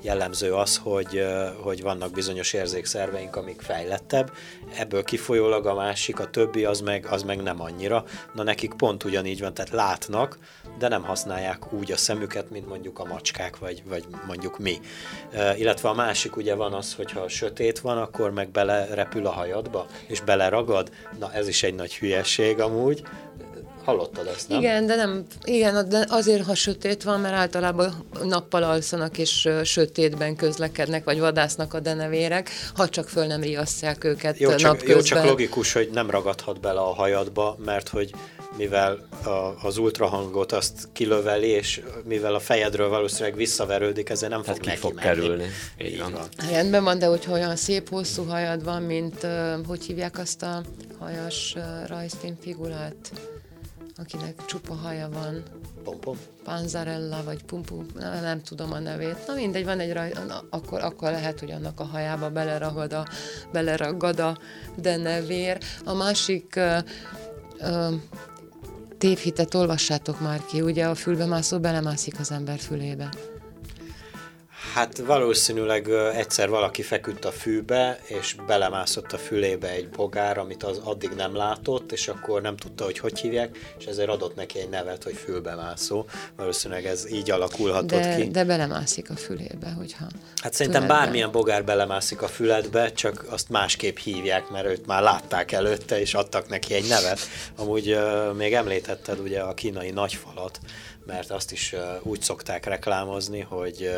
[0.00, 1.26] jellemző az, hogy,
[1.62, 4.32] hogy vannak bizonyos érzékszerveink, amik fejlettebb,
[4.76, 8.04] ebből kifolyólag a másik, a többi az meg, az meg nem annyira.
[8.34, 10.38] Na nekik pont ugyanígy van, tehát látnak,
[10.78, 14.80] de nem használják úgy a szemüket, mint mondjuk a macskák, vagy, vagy mondjuk mi.
[15.56, 19.86] Illetve a másik ugye van az, hogy ha sötét van, akkor meg belerepül a hajadba,
[20.06, 20.90] és beleragad.
[21.18, 23.02] Na ez is egy nagy hülyeség amúgy,
[23.88, 24.58] Hallottad ezt, nem?
[24.58, 30.36] Igen, de nem, igen, de azért, ha sötét van, mert általában nappal alszanak és sötétben
[30.36, 34.96] közlekednek, vagy vadásznak a denevérek, ha csak föl nem riasszák őket jó, csak, napközben.
[34.96, 38.10] Jó, csak logikus, hogy nem ragadhat bele a hajadba, mert hogy
[38.56, 44.58] mivel a, az ultrahangot azt kilöveli, és mivel a fejedről valószínűleg visszaverődik, ezért nem fog
[44.58, 45.06] ki fog menni.
[45.06, 45.46] kerülni.
[45.78, 46.12] Így van.
[46.12, 46.28] van.
[46.50, 49.26] Rendben van, de hogyha olyan szép hosszú hajad van, mint
[49.66, 50.62] hogy hívják azt a
[50.98, 53.12] hajas uh, rajzfilm figurát,
[53.98, 55.42] akinek csupa haja van.
[55.84, 56.18] Pompom?
[56.44, 59.26] Panzarella, vagy Pumpum, nem, nem tudom a nevét.
[59.26, 63.06] Na mindegy, van egy raj, na, akkor, akkor lehet, hogy annak a hajába beleragad a,
[63.52, 64.38] beleragad a
[64.76, 65.58] denevér.
[65.84, 66.78] A másik uh,
[67.60, 67.94] uh,
[68.98, 73.08] tévhitet olvassátok már ki, ugye a fülbemászó belemászik az ember fülébe.
[74.74, 80.80] Hát valószínűleg egyszer valaki feküdt a fűbe, és belemászott a fülébe egy bogár, amit az
[80.84, 84.68] addig nem látott, és akkor nem tudta, hogy hogy hívják, és ezért adott neki egy
[84.68, 86.04] nevet, hogy fülbemászó.
[86.36, 88.28] Valószínűleg ez így alakulhatott de, ki.
[88.28, 90.06] De belemászik a fülébe, hogyha...
[90.42, 91.04] Hát szerintem füledbe.
[91.04, 96.14] bármilyen bogár belemászik a füledbe, csak azt másképp hívják, mert őt már látták előtte, és
[96.14, 97.18] adtak neki egy nevet.
[97.56, 100.60] Amúgy uh, még említetted ugye a kínai nagyfalat,
[101.08, 103.90] mert azt is úgy szokták reklámozni, hogy,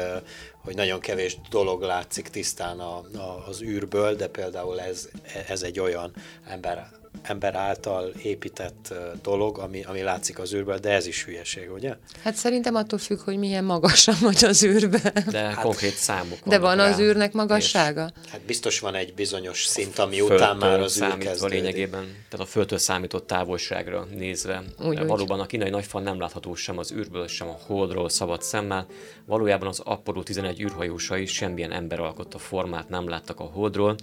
[0.64, 5.08] hogy nagyon kevés dolog látszik tisztán a, a, az űrből, de például ez,
[5.48, 6.12] ez egy olyan
[6.46, 11.96] ember ember által épített dolog, ami, ami látszik az űrből, de ez is hülyeség, ugye?
[12.22, 15.12] Hát szerintem attól függ, hogy milyen magasan vagy az űrbe.
[15.30, 16.90] De hát, konkrét számok De van rá.
[16.90, 18.12] az űrnek magassága?
[18.24, 21.58] És, hát biztos van egy bizonyos szint, ami után már az űr kezdődik.
[21.61, 24.62] lényegében, tehát a földtől számított távolságra nézve.
[24.78, 25.44] Úgy, Valóban úgy.
[25.44, 28.86] a kínai nagyfal nem látható sem az űrből, sem a holdról szabad szemmel.
[29.26, 33.96] Valójában az Apollo 11 űrhajósai semmilyen ember alkotta formát nem láttak a holdról,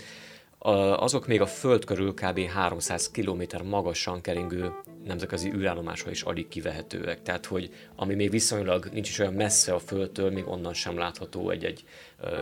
[0.76, 2.39] azok még a Föld körül kb.
[2.39, 4.72] 300 km magasan keringő
[5.05, 7.22] nemzetközi űrállomásra is alig kivehetőek.
[7.22, 11.49] Tehát, hogy ami még viszonylag nincs is olyan messze a Földtől, még onnan sem látható
[11.49, 11.84] egy-egy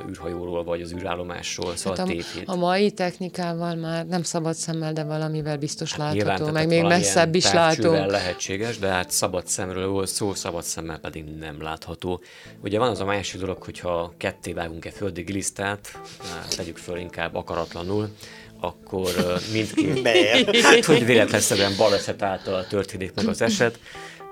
[0.10, 5.04] űrhajóról vagy az űrállomásról, szóval hát a, a mai technikával már nem szabad szemmel, de
[5.04, 7.92] valamivel biztos hát látható, nyilván, meg még messzebb is látó.
[7.94, 12.22] lehetséges, de hát szabad szemről volt szó, szabad szemmel pedig nem látható.
[12.62, 16.00] Ugye van az a másik dolog, hogyha ketté vágunk egy földi glisztát,
[16.56, 18.10] tegyük föl inkább akaratlanul,
[18.60, 19.10] akkor
[19.52, 20.08] mindkét,
[20.66, 23.80] hát, hogy véletlenszerűen baleset által történik meg az eset,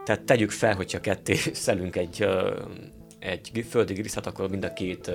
[0.06, 2.28] tehát tegyük fel, hogyha ketté szelünk egy,
[3.24, 5.12] egy földi grisztát, akkor mind a két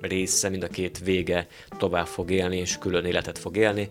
[0.00, 1.46] része, mind a két vége
[1.78, 3.88] tovább fog élni, és külön életet fog élni.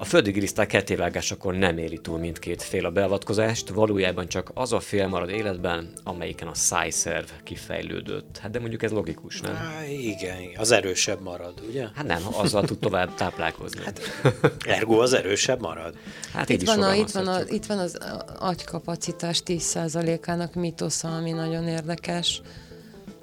[0.00, 4.80] A földi giliszták kettévágásakor nem éli túl mindkét fél a beavatkozást, valójában csak az a
[4.80, 8.38] fél marad életben, amelyiken a szájszerv kifejlődött.
[8.38, 9.54] Hát de mondjuk ez logikus, nem?
[9.54, 11.86] Há, igen, az erősebb marad, ugye?
[11.94, 13.80] Hát nem, azzal tud tovább táplálkozni.
[13.84, 14.00] Hát,
[14.66, 15.94] ergo az erősebb marad?
[16.32, 17.98] Hát itt, van a, itt, van a, itt van az
[18.38, 22.40] agykapacitás 10%-ának mitosza, ami nagyon érdekes.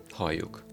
[0.10, 0.65] Halljuk.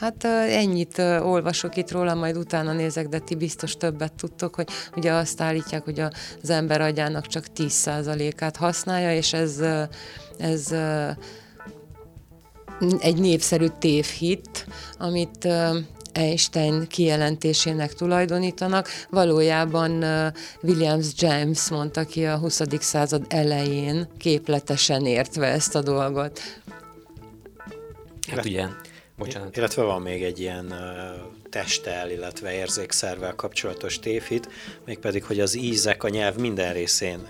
[0.00, 5.12] Hát ennyit olvasok itt róla, majd utána nézek, de ti biztos többet tudtok, hogy ugye
[5.12, 6.00] azt állítják, hogy
[6.42, 9.60] az ember agyának csak 10%-át használja, és ez,
[10.38, 10.74] ez
[12.98, 14.66] egy népszerű tévhit,
[14.98, 15.48] amit
[16.12, 18.88] Einstein kijelentésének tulajdonítanak.
[19.10, 20.04] Valójában
[20.62, 22.60] Williams James mondta ki a 20.
[22.80, 26.40] század elején, képletesen értve ezt a dolgot.
[28.30, 28.66] Hát ugye
[29.18, 29.56] Bocsánat.
[29.56, 30.74] Illetve van még egy ilyen
[31.50, 34.48] testtel, illetve érzékszervel kapcsolatos tévhit,
[34.84, 37.26] mégpedig, hogy az ízek a nyelv minden részén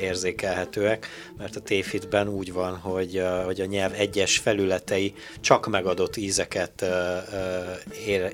[0.00, 1.06] érzékelhetőek,
[1.38, 6.84] mert a tévhitben úgy van, hogy, hogy a nyelv egyes felületei csak megadott ízeket
[8.06, 8.32] ér,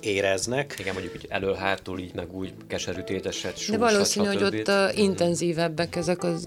[0.00, 0.76] éreznek.
[0.78, 5.96] Igen, mondjuk hogy elől-hátul így, meg úgy keserű téteset, De valószínű, hogy ott uh, intenzívebbek
[5.96, 6.44] ezek az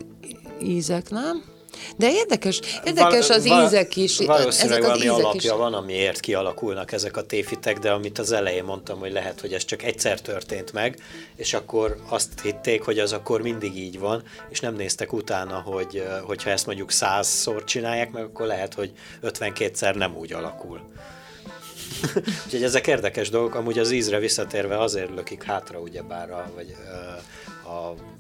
[0.62, 1.56] ízek, nem?
[1.98, 4.18] De érdekes, érdekes az val, ízek is.
[4.18, 5.58] Valószínűleg ezek valami alapja is.
[5.58, 9.66] van, amiért kialakulnak ezek a téfitek, de amit az elején mondtam, hogy lehet, hogy ez
[9.66, 11.00] csak egyszer történt meg,
[11.36, 16.04] és akkor azt hitték, hogy az akkor mindig így van, és nem néztek utána, hogy
[16.24, 18.92] hogyha ezt mondjuk százszor csinálják meg, akkor lehet, hogy
[19.24, 20.82] 52-szer nem úgy alakul.
[22.46, 26.76] Úgyhogy ezek érdekes dolgok, amúgy az ízre visszatérve azért lökik hátra, ugyebár a, vagy
[27.64, 27.70] a,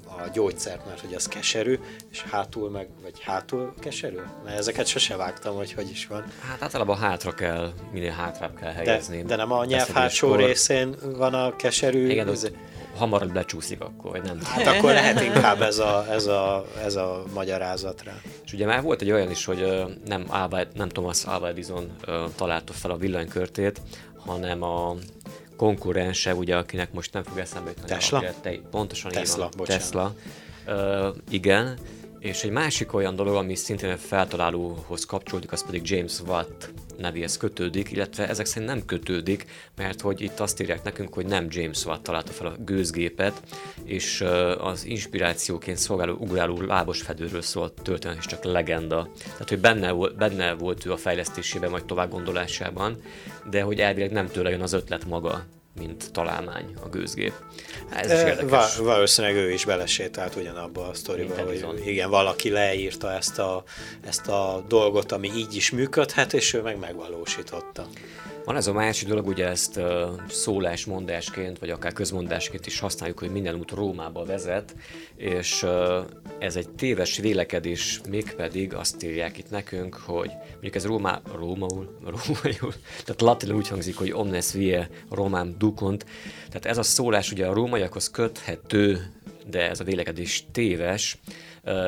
[0.09, 1.79] a gyógyszert, mert hogy az keserű,
[2.11, 4.19] és hátul meg, vagy hátul keserű?
[4.45, 6.23] Mert ezeket sose vágtam, hogy hogy is van.
[6.49, 9.17] Hát általában hátra kell, minél hátrább kell helyezni.
[9.17, 12.09] De, de nem a nyelv hátsó részén van a keserű?
[12.09, 12.51] Igen, az,
[12.97, 14.39] hamarabb lecsúszik akkor, vagy nem.
[14.43, 18.13] Hát akkor lehet inkább ez a, ez a, ez a magyarázat rá.
[18.45, 21.95] És ugye már volt egy olyan is, hogy nem, Alba, nem Thomas Alva Edison
[22.35, 23.81] találta fel a villanykörtét,
[24.25, 24.95] hanem a
[25.57, 27.87] konkurense, ugye, akinek most nem fog eszembe jutni.
[27.87, 28.23] Tesla?
[28.41, 29.67] Te, pontosan Tesla, így van.
[29.67, 30.13] Tesla.
[30.67, 31.77] Uh, igen,
[32.19, 37.91] És egy másik olyan dolog, ami szintén feltalálóhoz kapcsolódik, az pedig James Watt nevéhez kötődik,
[37.91, 39.45] illetve ezek szerint nem kötődik,
[39.75, 43.41] mert hogy itt azt írják nekünk, hogy nem James Watt találta fel a gőzgépet,
[43.83, 44.23] és
[44.57, 49.09] az inspirációként szolgáló ugráló lábos fedőről szólt történet, és csak legenda.
[49.23, 53.01] Tehát, hogy benne, benne volt ő a fejlesztésében, vagy tovább gondolásában,
[53.49, 55.45] de hogy elvileg nem tőle jön az ötlet maga,
[55.77, 57.33] mint találmány a gőzgép.
[57.89, 58.77] Ez is érdekes.
[58.77, 63.63] valószínűleg ő is belesétált ugyanabba a sztoriba, hogy igen, valaki leírta ezt a,
[64.07, 67.87] ezt a dolgot, ami így is működhet, és ő meg megvalósította.
[68.47, 69.85] Van ez a másik dolog, ugye ezt uh,
[70.29, 74.75] szólásmondásként, vagy akár közmondásként is használjuk, hogy minden út Rómába vezet,
[75.15, 75.65] és
[76.39, 82.73] ez egy téves vélekedés, mégpedig azt írják itt nekünk, hogy mondjuk ez Rómá, Rómaul, Rómaul,
[83.05, 86.05] tehát latin úgy hangzik, hogy omnes vie Romám dukunt,
[86.47, 89.13] tehát ez a szólás ugye a rómaiakhoz köthető,
[89.49, 91.17] de ez a vélekedés téves,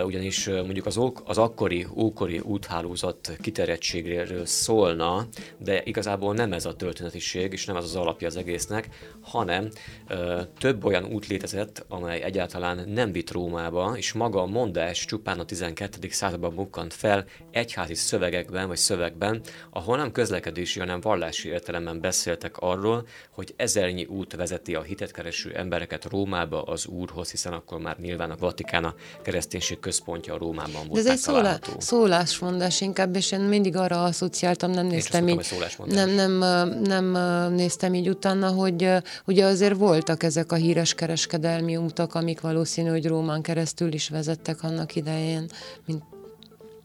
[0.04, 5.28] ugyanis mondjuk az, az akkori, ókori úthálózat kiterjedtségéről szólna,
[5.58, 8.90] de igazából nem ez a történetiség, és nem ez az alapja az egésznek,
[9.22, 9.70] hanem
[10.58, 15.46] több olyan út létezett, amely egyáltalán nem vitt Rómába, és maga a mondás csupán a
[15.46, 16.08] 12.
[16.10, 23.08] században bukkant fel egyházi szövegekben vagy szövegben, ahol nem közlekedési, hanem vallási értelemben beszéltek arról,
[23.32, 28.32] hogy ezernyi út vezeti a hitet kereső embereket Rómába az Úrhoz, hiszen akkor már nyilván
[28.32, 33.32] a Vatikán a keresztény közlekedési központja a Rómában volt Ez egy szólá, szólásmondás inkább, és
[33.32, 35.54] én mindig arra asszociáltam, nem néztem így,
[35.86, 36.32] nem, nem,
[36.82, 37.18] nem
[37.54, 38.92] néztem így utána, hogy
[39.26, 44.64] ugye azért voltak ezek a híres kereskedelmi utak, amik valószínű, hogy Rómán keresztül is vezettek
[44.64, 45.46] annak idején,
[45.86, 46.04] mint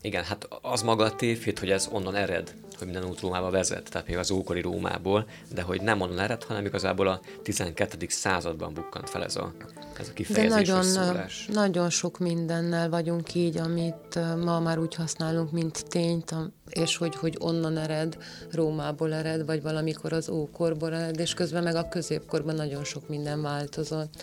[0.01, 3.91] igen, hát az maga a tévhit, hogy ez onnan ered, hogy minden út Rómába vezet,
[3.91, 8.07] tehát még az ókori Rómából, de hogy nem onnan ered, hanem igazából a 12.
[8.09, 9.53] században bukkant fel ez a,
[9.99, 15.53] ez a kifejezés, De nagyon, nagyon sok mindennel vagyunk így, amit ma már úgy használunk,
[15.53, 16.35] mint tényt,
[16.69, 18.17] és hogy, hogy onnan ered,
[18.51, 23.43] Rómából ered, vagy valamikor az ókorból ered, és közben meg a középkorban nagyon sok minden
[23.43, 24.23] változott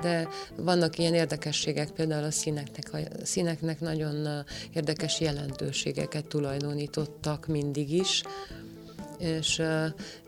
[0.00, 4.44] de vannak ilyen érdekességek, például a színeknek, a színeknek nagyon
[4.74, 8.22] érdekes jelentőségeket tulajdonítottak mindig is,
[9.18, 9.62] és,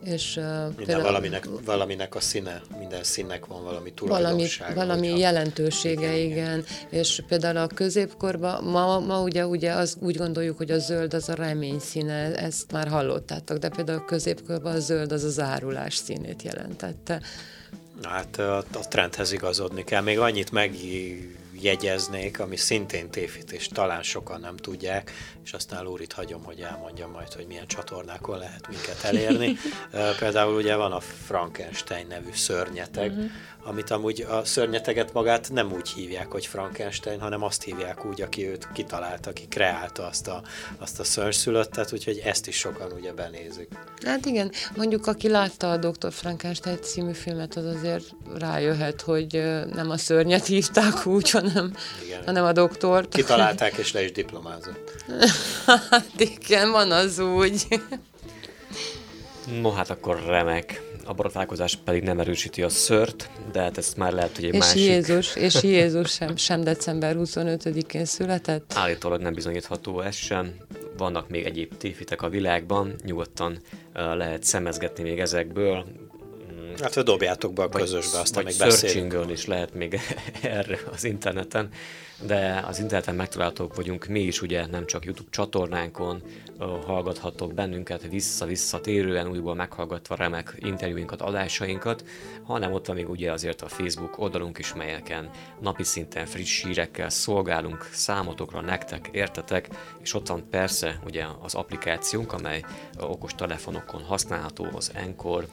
[0.04, 4.74] és minden például, valaminek, valaminek a színe, minden színnek van valami tulajdonsága.
[4.74, 6.64] Valami, valami jelentősége, igen, igen.
[6.88, 11.28] És például a középkorban, ma, ma ugye, ugye az, úgy gondoljuk, hogy a zöld az
[11.28, 15.96] a remény színe, ezt már hallottátok, de például a középkorban a zöld az az árulás
[15.96, 17.20] színét jelentette.
[18.02, 20.02] Hát a, a trendhez igazodni kell.
[20.02, 25.12] Még annyit megjegyeznék, ami szintén tévhit, és talán sokan nem tudják,
[25.44, 29.56] és aztán Lórit hagyom, hogy elmondja majd, hogy milyen csatornákon lehet minket elérni.
[30.18, 33.30] Például ugye van a Frankenstein nevű szörnyeteg, uh-huh
[33.68, 38.48] amit amúgy a szörnyeteget magát nem úgy hívják, hogy Frankenstein, hanem azt hívják úgy, aki
[38.48, 40.42] őt kitalálta, aki kreálta azt a,
[40.78, 43.68] azt a szörnyszülöttet, úgyhogy ezt is sokan ugye benézik.
[44.04, 46.12] Hát igen, mondjuk aki látta a Dr.
[46.12, 48.04] Frankenstein című filmet, az azért
[48.38, 49.32] rájöhet, hogy
[49.72, 51.72] nem a szörnyet hívták úgy, hanem,
[52.04, 52.24] igen.
[52.24, 53.14] hanem a doktort.
[53.14, 54.94] Kitalálták és le is diplomázott.
[55.90, 57.66] hát igen, van az úgy.
[59.60, 64.12] No hát akkor remek a borotválkozás pedig nem erősíti a szört, de hát ezt már
[64.12, 64.82] lehet, hogy egy és másik...
[64.82, 68.72] Jézus, és Jézus sem, sem december 25-én született?
[68.74, 70.54] Állítólag nem bizonyítható ez sem.
[70.96, 75.84] Vannak még egyéb tévhitek a világban, nyugodtan uh, lehet szemezgetni még ezekből,
[76.80, 79.30] Hát, hogy dobjátok be a közösbe, aztán vagy még beszélünk.
[79.30, 80.00] is lehet még
[80.42, 81.70] erre az interneten,
[82.26, 86.22] de az interneten megtalálhatók vagyunk mi is, ugye nem csak YouTube csatornánkon
[86.86, 92.04] hallgathatok bennünket vissza-visszatérően, újból meghallgatva remek interjúinkat, adásainkat,
[92.42, 97.10] hanem ott van még ugye azért a Facebook oldalunk is, melyeken napi szinten friss hírekkel
[97.10, 99.68] szolgálunk számotokra, nektek, értetek,
[100.02, 102.64] és ott van persze ugye az applikációnk, amely
[103.00, 105.46] okos telefonokon használható, az Encore,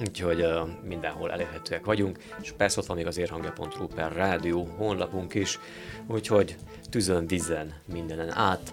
[0.00, 5.34] Úgyhogy uh, mindenhol elérhetőek vagyunk, és persze ott van még az érhangja.ru per rádió honlapunk
[5.34, 5.58] is,
[6.06, 6.56] úgyhogy
[6.90, 8.72] tűzön, vizen, mindenen át.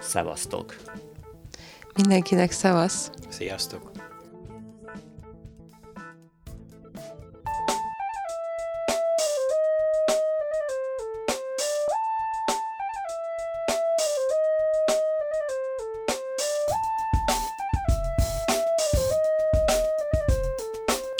[0.00, 0.76] Szevasztok!
[1.94, 3.10] Mindenkinek szevasz!
[3.28, 3.91] Sziasztok!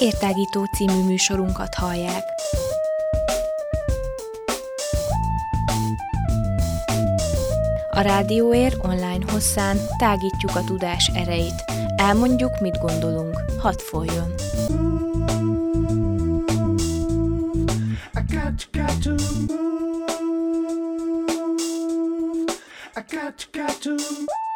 [0.02, 2.24] Értágító című műsorunkat hallják.
[7.90, 11.64] A Rádióér online hosszán tágítjuk a tudás erejét.
[11.96, 13.36] Elmondjuk, mit gondolunk.
[13.58, 14.34] Hadd folyjon!
[22.94, 24.51] I got, got to move.